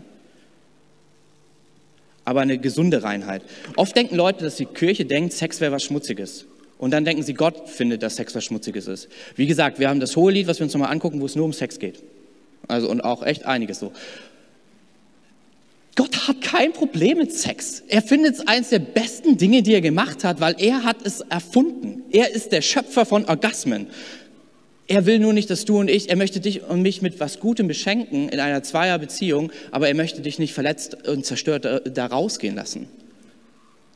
[2.23, 3.43] Aber eine gesunde Reinheit.
[3.75, 6.45] Oft denken Leute, dass die Kirche denkt, Sex wäre was Schmutziges.
[6.77, 9.07] Und dann denken sie, Gott findet, dass Sex was Schmutziges ist.
[9.35, 11.45] Wie gesagt, wir haben das hohe Lied, was wir uns nochmal angucken, wo es nur
[11.45, 12.03] um Sex geht.
[12.67, 13.93] Also und auch echt einiges so.
[15.95, 17.83] Gott hat kein Problem mit Sex.
[17.87, 21.21] Er findet es eines der besten Dinge, die er gemacht hat, weil er hat es
[21.21, 22.03] erfunden.
[22.11, 23.87] Er ist der Schöpfer von Orgasmen.
[24.87, 27.39] Er will nur nicht, dass du und ich, er möchte dich und mich mit was
[27.39, 32.55] Gutem beschenken in einer Zweierbeziehung, aber er möchte dich nicht verletzt und zerstört da rausgehen
[32.55, 32.87] lassen.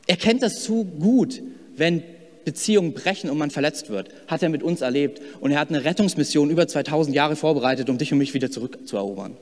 [0.06, 1.42] Er kennt das zu gut,
[1.76, 2.02] wenn
[2.44, 5.20] Beziehungen brechen und man verletzt wird, hat er mit uns erlebt.
[5.40, 9.36] Und er hat eine Rettungsmission über 2000 Jahre vorbereitet, um dich und mich wieder zurückzuerobern.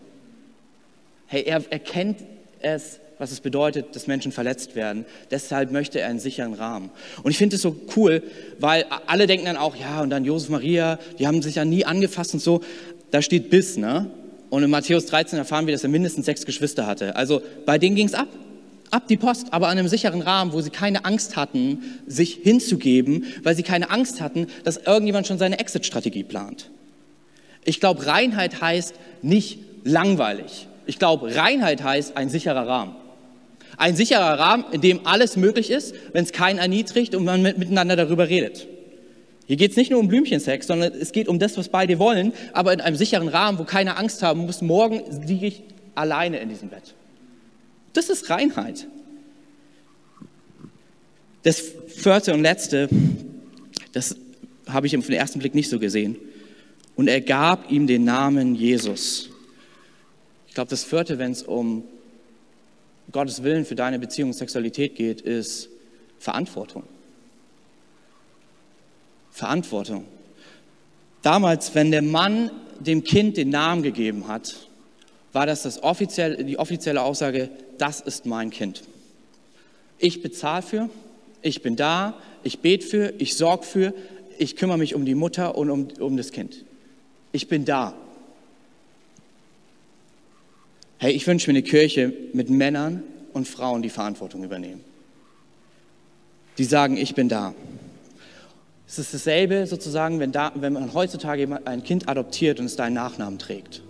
[1.27, 2.19] Hey, er erkennt
[2.61, 5.05] es, was es bedeutet, dass Menschen verletzt werden.
[5.31, 6.91] Deshalb möchte er einen sicheren Rahmen.
[7.23, 8.23] Und ich finde es so cool,
[8.59, 11.85] weil alle denken dann auch, ja, und dann Josef Maria, die haben sich ja nie
[11.85, 12.63] angefasst und so.
[13.11, 14.11] Da steht bis, ne?
[14.51, 17.17] Und in Matthäus 13 erfahren wir, dass er mindestens sechs Geschwister hatte.
[17.17, 18.29] Also bei denen ging es ab
[18.91, 23.25] ab die Post, aber an einem sicheren Rahmen, wo sie keine Angst hatten, sich hinzugeben,
[23.43, 26.71] weil sie keine Angst hatten, dass irgendjemand schon seine Exit-Strategie plant.
[27.65, 30.69] Ich glaube, Reinheit heißt nicht langweilig.
[30.87, 32.97] Ich glaube, Reinheit heißt ein sicherer Rahmen.
[33.77, 37.59] Ein sicherer Rahmen, in dem alles möglich ist, wenn es keinen erniedrigt und man mit,
[37.59, 38.67] miteinander darüber redet.
[39.47, 42.33] Hier geht es nicht nur um Blümchensex, sondern es geht um das, was beide wollen,
[42.53, 45.63] aber in einem sicheren Rahmen, wo keiner Angst haben muss, morgen liege ich
[45.95, 46.95] alleine in diesem Bett.
[47.99, 48.87] Das ist Reinheit.
[51.43, 52.89] Das vierte und letzte,
[53.93, 54.15] das
[54.69, 56.17] habe ich im ersten Blick nicht so gesehen.
[56.95, 59.31] und er gab ihm den Namen Jesus.
[60.47, 61.83] Ich glaube, das vierte, wenn es um
[63.11, 65.69] Gottes Willen für deine Beziehung und Sexualität geht, ist
[66.21, 66.85] Verantwortung.
[69.33, 70.05] Verantwortung.
[71.23, 74.55] Damals, wenn der Mann dem Kind den Namen gegeben hat,
[75.33, 78.83] war das, das offiziell, die offizielle Aussage, das ist mein Kind.
[79.99, 80.91] Ich bezahle für,
[81.43, 83.95] ich bin da, ich bete für, ich sorge für,
[84.39, 86.65] ich kümmere mich um die Mutter und um, um das Kind.
[87.33, 87.95] Ich bin da.
[90.99, 93.03] Hey, ich wünsche mir eine Kirche mit Männern
[93.33, 94.83] und Frauen, die Verantwortung übernehmen.
[96.59, 97.55] Die sagen, ich bin da.
[98.87, 102.95] Es ist dasselbe sozusagen, wenn, da, wenn man heutzutage ein Kind adoptiert und es deinen
[102.95, 103.83] Nachnamen trägt.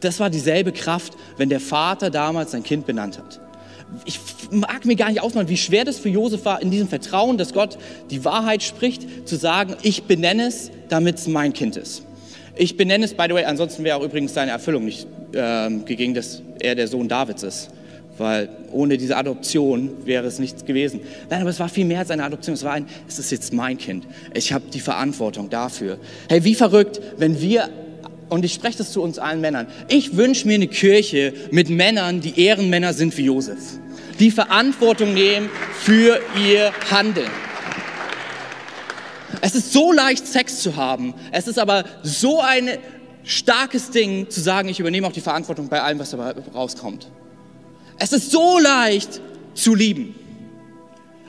[0.00, 3.40] Das war dieselbe Kraft, wenn der Vater damals sein Kind benannt hat.
[4.04, 4.20] Ich
[4.50, 7.54] mag mir gar nicht ausmalen, wie schwer das für Josef war, in diesem Vertrauen, dass
[7.54, 7.78] Gott
[8.10, 12.02] die Wahrheit spricht, zu sagen, ich benenne es, damit es mein Kind ist.
[12.54, 16.14] Ich benenne es, by the way, ansonsten wäre auch übrigens seine Erfüllung nicht äh, gegeben,
[16.14, 17.70] dass er der Sohn Davids ist.
[18.18, 21.00] Weil ohne diese Adoption wäre es nichts gewesen.
[21.30, 22.54] Nein, aber es war viel mehr als eine Adoption.
[22.54, 24.06] Es war ein, es ist jetzt mein Kind.
[24.34, 25.98] Ich habe die Verantwortung dafür.
[26.28, 27.70] Hey, wie verrückt, wenn wir
[28.28, 29.66] und ich spreche das zu uns allen Männern.
[29.88, 33.58] Ich wünsche mir eine Kirche mit Männern, die Ehrenmänner sind wie Josef,
[34.20, 35.48] die Verantwortung nehmen
[35.80, 37.30] für ihr Handeln.
[39.40, 41.14] Es ist so leicht, Sex zu haben.
[41.32, 42.70] Es ist aber so ein
[43.24, 47.08] starkes Ding, zu sagen, ich übernehme auch die Verantwortung bei allem, was dabei rauskommt.
[47.98, 49.20] Es ist so leicht
[49.54, 50.14] zu lieben.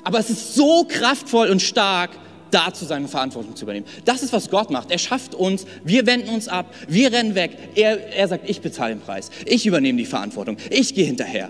[0.03, 2.11] Aber es ist so kraftvoll und stark,
[2.51, 3.85] dazu seine Verantwortung zu übernehmen.
[4.05, 4.91] Das ist, was Gott macht.
[4.91, 7.57] Er schafft uns, wir wenden uns ab, wir rennen weg.
[7.75, 11.49] Er, er sagt, ich bezahle den Preis, ich übernehme die Verantwortung, ich gehe hinterher.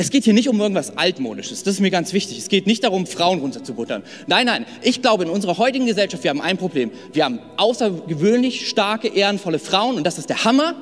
[0.00, 2.38] Es geht hier nicht um irgendwas Altmodisches, das ist mir ganz wichtig.
[2.38, 4.04] Es geht nicht darum, Frauen runterzubuttern.
[4.28, 6.92] Nein, nein, ich glaube, in unserer heutigen Gesellschaft, wir haben ein Problem.
[7.12, 10.74] Wir haben außergewöhnlich starke, ehrenvolle Frauen und das ist der Hammer.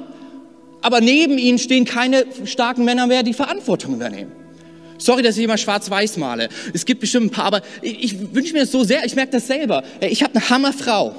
[0.82, 4.32] Aber neben ihnen stehen keine starken Männer mehr, die Verantwortung übernehmen.
[4.98, 6.48] Sorry, dass ich immer schwarz-weiß male.
[6.72, 9.32] Es gibt bestimmt ein paar, aber ich, ich wünsche mir das so sehr, ich merke
[9.32, 9.82] das selber.
[10.00, 11.14] Ich habe eine Hammerfrau.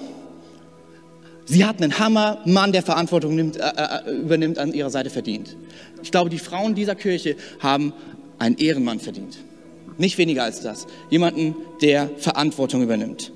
[1.45, 5.55] Sie hat einen Hammermann, der Verantwortung nimmt, äh, äh, übernimmt, an ihrer Seite verdient.
[6.03, 7.93] Ich glaube, die Frauen dieser Kirche haben
[8.37, 9.37] einen Ehrenmann verdient.
[9.97, 10.87] Nicht weniger als das.
[11.09, 13.31] Jemanden, der Verantwortung übernimmt.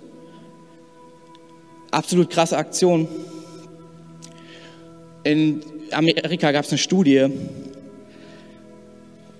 [1.89, 3.08] Absolut krasse Aktion.
[5.24, 5.62] In
[5.92, 7.28] Amerika gab es eine Studie,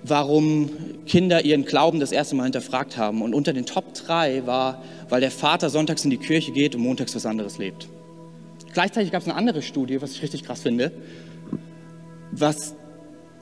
[0.04, 0.70] warum
[1.06, 3.22] Kinder ihren Glauben das erste Mal hinterfragt haben.
[3.22, 6.82] Und unter den Top 3 war, weil der Vater sonntags in die Kirche geht und
[6.82, 7.88] montags was anderes lebt.
[8.72, 10.92] Gleichzeitig gab es eine andere Studie, was ich richtig krass finde,
[12.32, 12.74] was,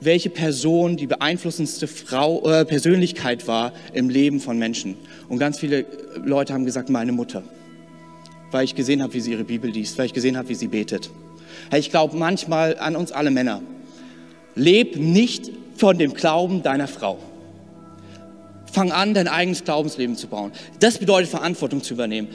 [0.01, 4.97] welche Person die beeinflussendste Frau, äh, Persönlichkeit war im Leben von Menschen.
[5.29, 5.85] Und ganz viele
[6.23, 7.43] Leute haben gesagt, meine Mutter.
[8.51, 10.67] Weil ich gesehen habe, wie sie ihre Bibel liest, weil ich gesehen habe, wie sie
[10.67, 11.09] betet.
[11.73, 13.61] Ich glaube manchmal an uns alle Männer.
[14.55, 15.49] Leb nicht
[15.81, 17.17] von dem Glauben deiner Frau.
[18.71, 20.51] Fang an, dein eigenes Glaubensleben zu bauen.
[20.79, 22.27] Das bedeutet, Verantwortung zu übernehmen.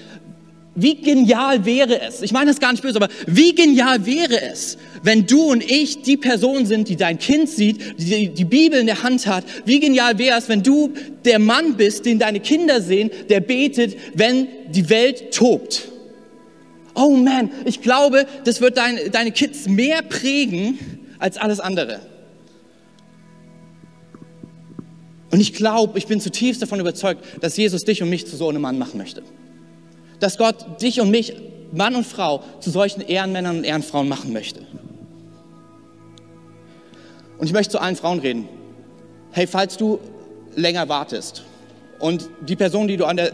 [0.74, 4.78] Wie genial wäre es, ich meine das gar nicht böse, aber wie genial wäre es,
[5.04, 8.86] wenn du und ich die Person sind, die dein Kind sieht, die die Bibel in
[8.86, 9.44] der Hand hat.
[9.64, 10.92] Wie genial wäre es, wenn du
[11.24, 15.86] der Mann bist, den deine Kinder sehen, der betet, wenn die Welt tobt.
[16.96, 20.80] Oh man, ich glaube, das wird dein, deine Kids mehr prägen
[21.20, 22.00] als alles andere.
[25.36, 28.48] Und ich glaube, ich bin zutiefst davon überzeugt, dass Jesus dich und mich zu so
[28.48, 29.22] einem Mann machen möchte.
[30.18, 31.34] Dass Gott dich und mich,
[31.72, 34.60] Mann und Frau, zu solchen Ehrenmännern und Ehrenfrauen machen möchte.
[37.36, 38.48] Und ich möchte zu allen Frauen reden.
[39.30, 39.98] Hey, falls du
[40.54, 41.42] länger wartest
[41.98, 43.32] und die Person, die du an der,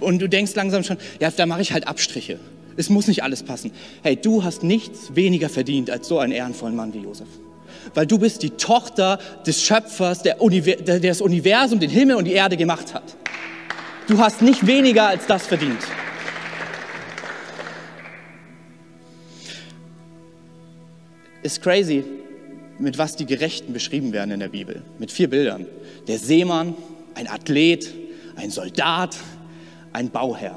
[0.00, 2.38] und du denkst langsam schon, ja, da mache ich halt Abstriche.
[2.76, 3.72] Es muss nicht alles passen.
[4.02, 7.28] Hey, du hast nichts weniger verdient als so einen ehrenvollen Mann wie Josef
[7.92, 12.24] weil du bist die Tochter des Schöpfers, der, Univers der das Universum, den Himmel und
[12.24, 13.16] die Erde gemacht hat.
[14.06, 15.80] Du hast nicht weniger als das verdient.
[21.42, 22.04] Ist crazy,
[22.78, 24.82] mit was die Gerechten beschrieben werden in der Bibel.
[24.98, 25.66] Mit vier Bildern.
[26.08, 26.74] Der Seemann,
[27.14, 27.92] ein Athlet,
[28.36, 29.16] ein Soldat,
[29.92, 30.56] ein Bauherr.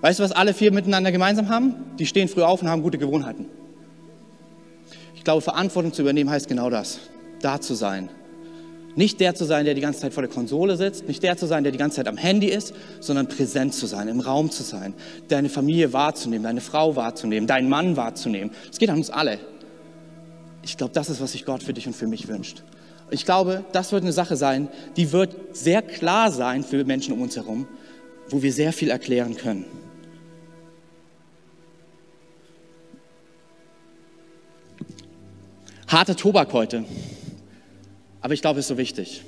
[0.00, 1.74] Weißt du, was alle vier miteinander gemeinsam haben?
[1.98, 3.46] Die stehen früh auf und haben gute Gewohnheiten.
[5.30, 6.98] Glaube, Verantwortung zu übernehmen heißt genau das,
[7.40, 8.08] da zu sein.
[8.96, 11.46] Nicht der zu sein, der die ganze Zeit vor der Konsole sitzt, nicht der zu
[11.46, 14.64] sein, der die ganze Zeit am Handy ist, sondern präsent zu sein, im Raum zu
[14.64, 14.92] sein,
[15.28, 18.50] deine Familie wahrzunehmen, deine Frau wahrzunehmen, deinen Mann wahrzunehmen.
[18.72, 19.38] Es geht an uns alle.
[20.64, 22.64] Ich glaube, das ist, was sich Gott für dich und für mich wünscht.
[23.12, 24.66] Ich glaube, das wird eine Sache sein,
[24.96, 27.68] die wird sehr klar sein für Menschen um uns herum,
[28.30, 29.64] wo wir sehr viel erklären können.
[35.90, 36.84] Harter Tobak heute.
[38.20, 39.22] Aber ich glaube, es ist so wichtig.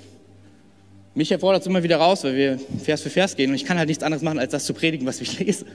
[1.13, 3.79] Mich erfordert es immer wieder raus, weil wir Vers für Vers gehen und ich kann
[3.79, 5.67] halt nichts anderes machen, als das zu predigen, was ich lese.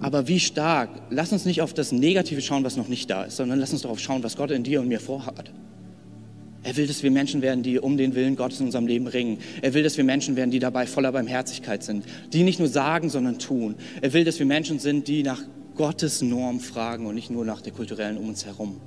[0.00, 3.36] Aber wie stark, lass uns nicht auf das Negative schauen, was noch nicht da ist,
[3.36, 5.50] sondern lass uns darauf schauen, was Gott in dir und mir vorhat.
[6.62, 9.38] Er will, dass wir Menschen werden, die um den Willen Gottes in unserem Leben ringen.
[9.60, 13.10] Er will, dass wir Menschen werden, die dabei voller Barmherzigkeit sind, die nicht nur sagen,
[13.10, 13.74] sondern tun.
[14.02, 15.42] Er will, dass wir Menschen sind, die nach
[15.74, 18.80] Gottes Norm fragen und nicht nur nach der kulturellen um uns herum.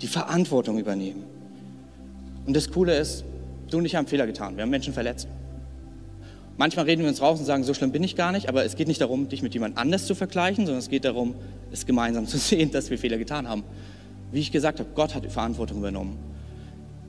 [0.00, 1.24] Die Verantwortung übernehmen.
[2.46, 3.24] Und das Coole ist,
[3.70, 4.56] du und ich haben Fehler getan.
[4.56, 5.28] Wir haben Menschen verletzt.
[6.56, 8.74] Manchmal reden wir uns raus und sagen, so schlimm bin ich gar nicht, aber es
[8.74, 11.36] geht nicht darum, dich mit jemand anders zu vergleichen, sondern es geht darum,
[11.70, 13.62] es gemeinsam zu sehen, dass wir Fehler getan haben.
[14.32, 16.18] Wie ich gesagt habe, Gott hat die Verantwortung übernommen.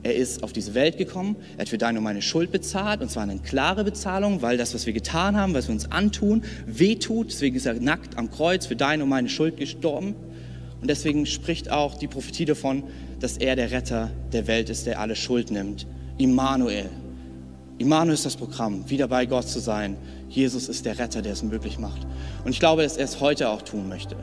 [0.02, 3.10] Er ist auf diese Welt gekommen, er hat für deine und meine Schuld bezahlt, und
[3.10, 7.30] zwar eine klare Bezahlung, weil das, was wir getan haben, was wir uns antun, wehtut.
[7.30, 10.14] Deswegen ist er nackt am Kreuz für deine und meine Schuld gestorben.
[10.80, 12.84] Und deswegen spricht auch die Prophetie davon,
[13.20, 15.86] dass er der Retter der Welt ist, der alle Schuld nimmt.
[16.16, 16.88] Immanuel,
[17.80, 19.96] Immanuel ist das Programm, wieder bei Gott zu sein.
[20.28, 22.06] Jesus ist der Retter, der es möglich macht.
[22.44, 24.16] Und ich glaube, dass er es heute auch tun möchte.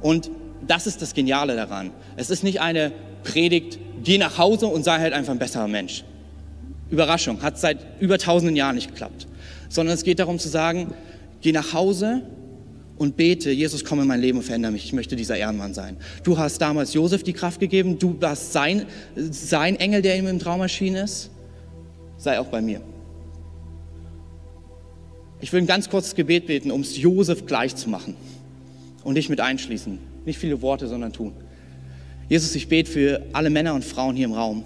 [0.00, 0.30] Und
[0.64, 1.90] das ist das Geniale daran.
[2.16, 2.92] Es ist nicht eine
[3.24, 6.04] Predigt, geh nach Hause und sei halt einfach ein besserer Mensch.
[6.88, 9.26] Überraschung, hat seit über tausenden Jahren nicht geklappt.
[9.68, 10.94] Sondern es geht darum zu sagen,
[11.40, 12.22] geh nach Hause
[12.96, 14.84] und bete, Jesus, komm in mein Leben und verändere mich.
[14.84, 15.96] Ich möchte dieser Ehrenmann sein.
[16.22, 20.38] Du hast damals Josef die Kraft gegeben, du warst sein, sein Engel, der ihm im
[20.38, 21.30] Traum erschienen ist
[22.24, 22.80] sei auch bei mir.
[25.40, 28.16] Ich will ein ganz kurzes Gebet beten, um es Josef gleich zu machen
[29.04, 29.98] und dich mit einschließen.
[30.24, 31.34] Nicht viele Worte, sondern tun.
[32.28, 34.64] Jesus, ich bete für alle Männer und Frauen hier im Raum.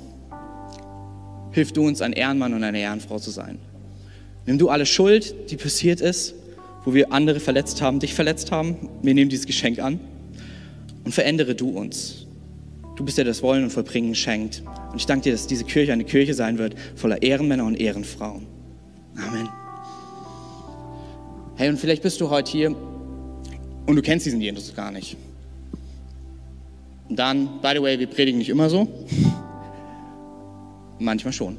[1.50, 3.58] Hilf du uns, ein Ehrenmann und eine Ehrenfrau zu sein.
[4.46, 6.34] Nimm du alle Schuld, die passiert ist,
[6.84, 8.76] wo wir andere verletzt haben, dich verletzt haben.
[9.02, 10.00] Wir nehmen dieses Geschenk an
[11.04, 12.26] und verändere du uns.
[12.96, 14.62] Du bist der das Wollen und Vollbringen schenkt.
[14.90, 18.46] Und ich danke dir, dass diese Kirche eine Kirche sein wird, voller Ehrenmänner und Ehrenfrauen.
[19.16, 19.48] Amen.
[21.56, 22.74] Hey, und vielleicht bist du heute hier
[23.86, 25.16] und du kennst diesen Jesus gar nicht.
[27.08, 28.88] Und dann, by the way, wir predigen nicht immer so.
[30.98, 31.56] Manchmal schon.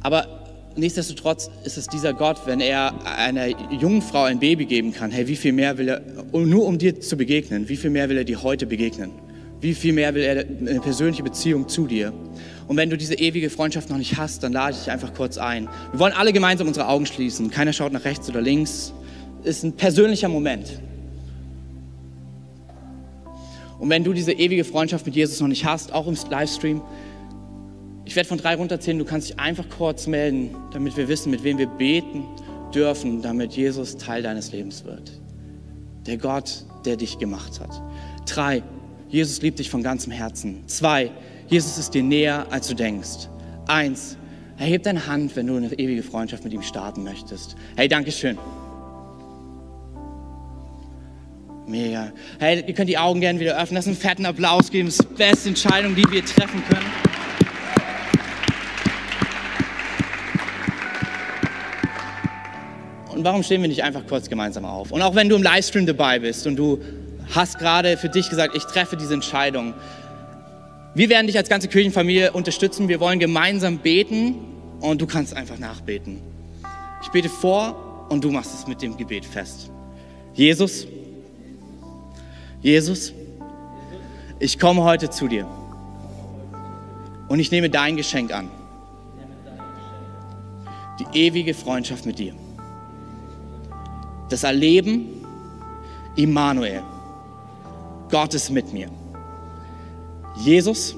[0.00, 0.41] Aber
[0.76, 5.28] nichtsdestotrotz ist es dieser Gott, wenn er einer jungen Frau ein Baby geben kann, hey,
[5.28, 6.02] wie viel mehr will er,
[6.32, 9.10] nur um dir zu begegnen, wie viel mehr will er dir heute begegnen?
[9.60, 12.12] Wie viel mehr will er eine persönliche Beziehung zu dir?
[12.66, 15.38] Und wenn du diese ewige Freundschaft noch nicht hast, dann lade ich dich einfach kurz
[15.38, 15.68] ein.
[15.92, 17.50] Wir wollen alle gemeinsam unsere Augen schließen.
[17.50, 18.92] Keiner schaut nach rechts oder links.
[19.44, 20.80] Ist ein persönlicher Moment.
[23.78, 26.82] Und wenn du diese ewige Freundschaft mit Jesus noch nicht hast, auch im Livestream,
[28.04, 31.44] ich werde von drei runterzählen, du kannst dich einfach kurz melden, damit wir wissen, mit
[31.44, 32.24] wem wir beten
[32.74, 35.12] dürfen, damit Jesus Teil deines Lebens wird.
[36.06, 37.80] Der Gott, der dich gemacht hat.
[38.26, 38.62] Drei,
[39.08, 40.66] Jesus liebt dich von ganzem Herzen.
[40.66, 41.10] Zwei,
[41.48, 43.28] Jesus ist dir näher, als du denkst.
[43.68, 44.16] Eins,
[44.58, 47.56] erheb deine Hand, wenn du eine ewige Freundschaft mit ihm starten möchtest.
[47.76, 48.36] Hey, Dankeschön.
[51.66, 52.12] Mega.
[52.40, 53.76] Hey, ihr könnt die Augen gerne wieder öffnen.
[53.76, 54.88] Lass einen fetten Applaus geben.
[54.88, 57.11] Das ist die beste Entscheidung, die wir treffen können.
[63.12, 64.90] Und warum stehen wir nicht einfach kurz gemeinsam auf?
[64.90, 66.80] Und auch wenn du im Livestream dabei bist und du
[67.34, 69.74] hast gerade für dich gesagt, ich treffe diese Entscheidung.
[70.94, 72.88] Wir werden dich als ganze Kirchenfamilie unterstützen.
[72.88, 74.36] Wir wollen gemeinsam beten
[74.80, 76.20] und du kannst einfach nachbeten.
[77.02, 79.70] Ich bete vor und du machst es mit dem Gebet fest.
[80.34, 80.86] Jesus,
[82.62, 83.12] Jesus,
[84.38, 85.46] ich komme heute zu dir
[87.28, 88.48] und ich nehme dein Geschenk an.
[91.00, 92.34] Die ewige Freundschaft mit dir.
[94.32, 95.26] Das Erleben
[96.16, 96.82] Immanuel.
[98.10, 98.88] Gott ist mit mir.
[100.36, 100.96] Jesus,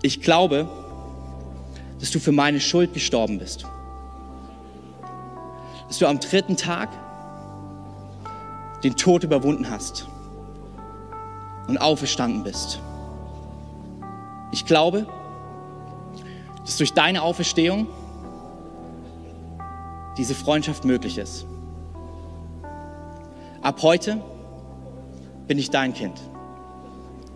[0.00, 0.66] ich glaube,
[2.00, 3.66] dass du für meine Schuld gestorben bist.
[5.88, 6.88] Dass du am dritten Tag
[8.82, 10.08] den Tod überwunden hast
[11.66, 12.80] und auferstanden bist.
[14.52, 15.06] Ich glaube,
[16.64, 17.88] dass durch deine Auferstehung
[20.16, 21.44] diese Freundschaft möglich ist.
[23.62, 24.22] Ab heute
[25.46, 26.20] bin ich dein Kind.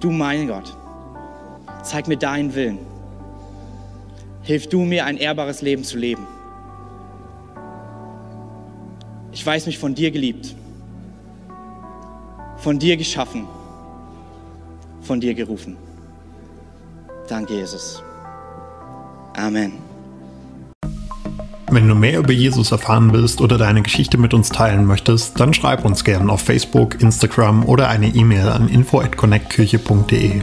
[0.00, 0.76] Du mein Gott.
[1.82, 2.78] Zeig mir deinen Willen.
[4.42, 6.26] Hilf du mir, ein ehrbares Leben zu leben.
[9.32, 10.54] Ich weiß mich von dir geliebt,
[12.58, 13.48] von dir geschaffen,
[15.00, 15.76] von dir gerufen.
[17.28, 18.02] Danke, Jesus.
[19.34, 19.91] Amen.
[21.72, 25.54] Wenn du mehr über Jesus erfahren willst oder deine Geschichte mit uns teilen möchtest, dann
[25.54, 30.42] schreib uns gerne auf Facebook, Instagram oder eine E-Mail an info@connectkirche.de.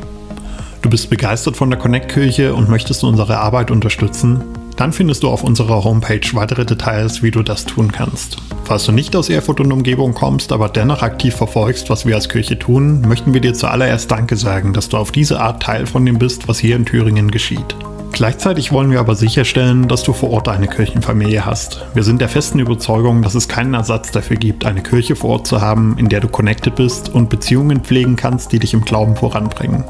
[0.82, 4.42] Du bist begeistert von der Connect Kirche und möchtest unsere Arbeit unterstützen?
[4.76, 8.38] Dann findest du auf unserer Homepage weitere Details, wie du das tun kannst.
[8.64, 12.28] Falls du nicht aus Erfurt und Umgebung kommst, aber dennoch aktiv verfolgst, was wir als
[12.28, 16.08] Kirche tun, möchten wir dir zuallererst Danke sagen, dass du auf diese Art Teil von
[16.08, 17.76] dem bist, was hier in Thüringen geschieht.
[18.12, 21.86] Gleichzeitig wollen wir aber sicherstellen, dass du vor Ort eine Kirchenfamilie hast.
[21.94, 25.48] Wir sind der festen Überzeugung, dass es keinen Ersatz dafür gibt, eine Kirche vor Ort
[25.48, 29.16] zu haben, in der du connected bist und Beziehungen pflegen kannst, die dich im Glauben
[29.16, 29.86] voranbringen.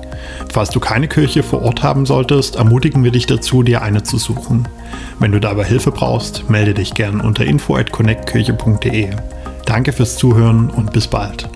[0.51, 4.17] Falls du keine Kirche vor Ort haben solltest, ermutigen wir dich dazu, dir eine zu
[4.17, 4.67] suchen.
[5.17, 9.09] Wenn du dabei Hilfe brauchst, melde dich gern unter info@connectkirche.de.
[9.65, 11.49] Danke fürs Zuhören und bis bald.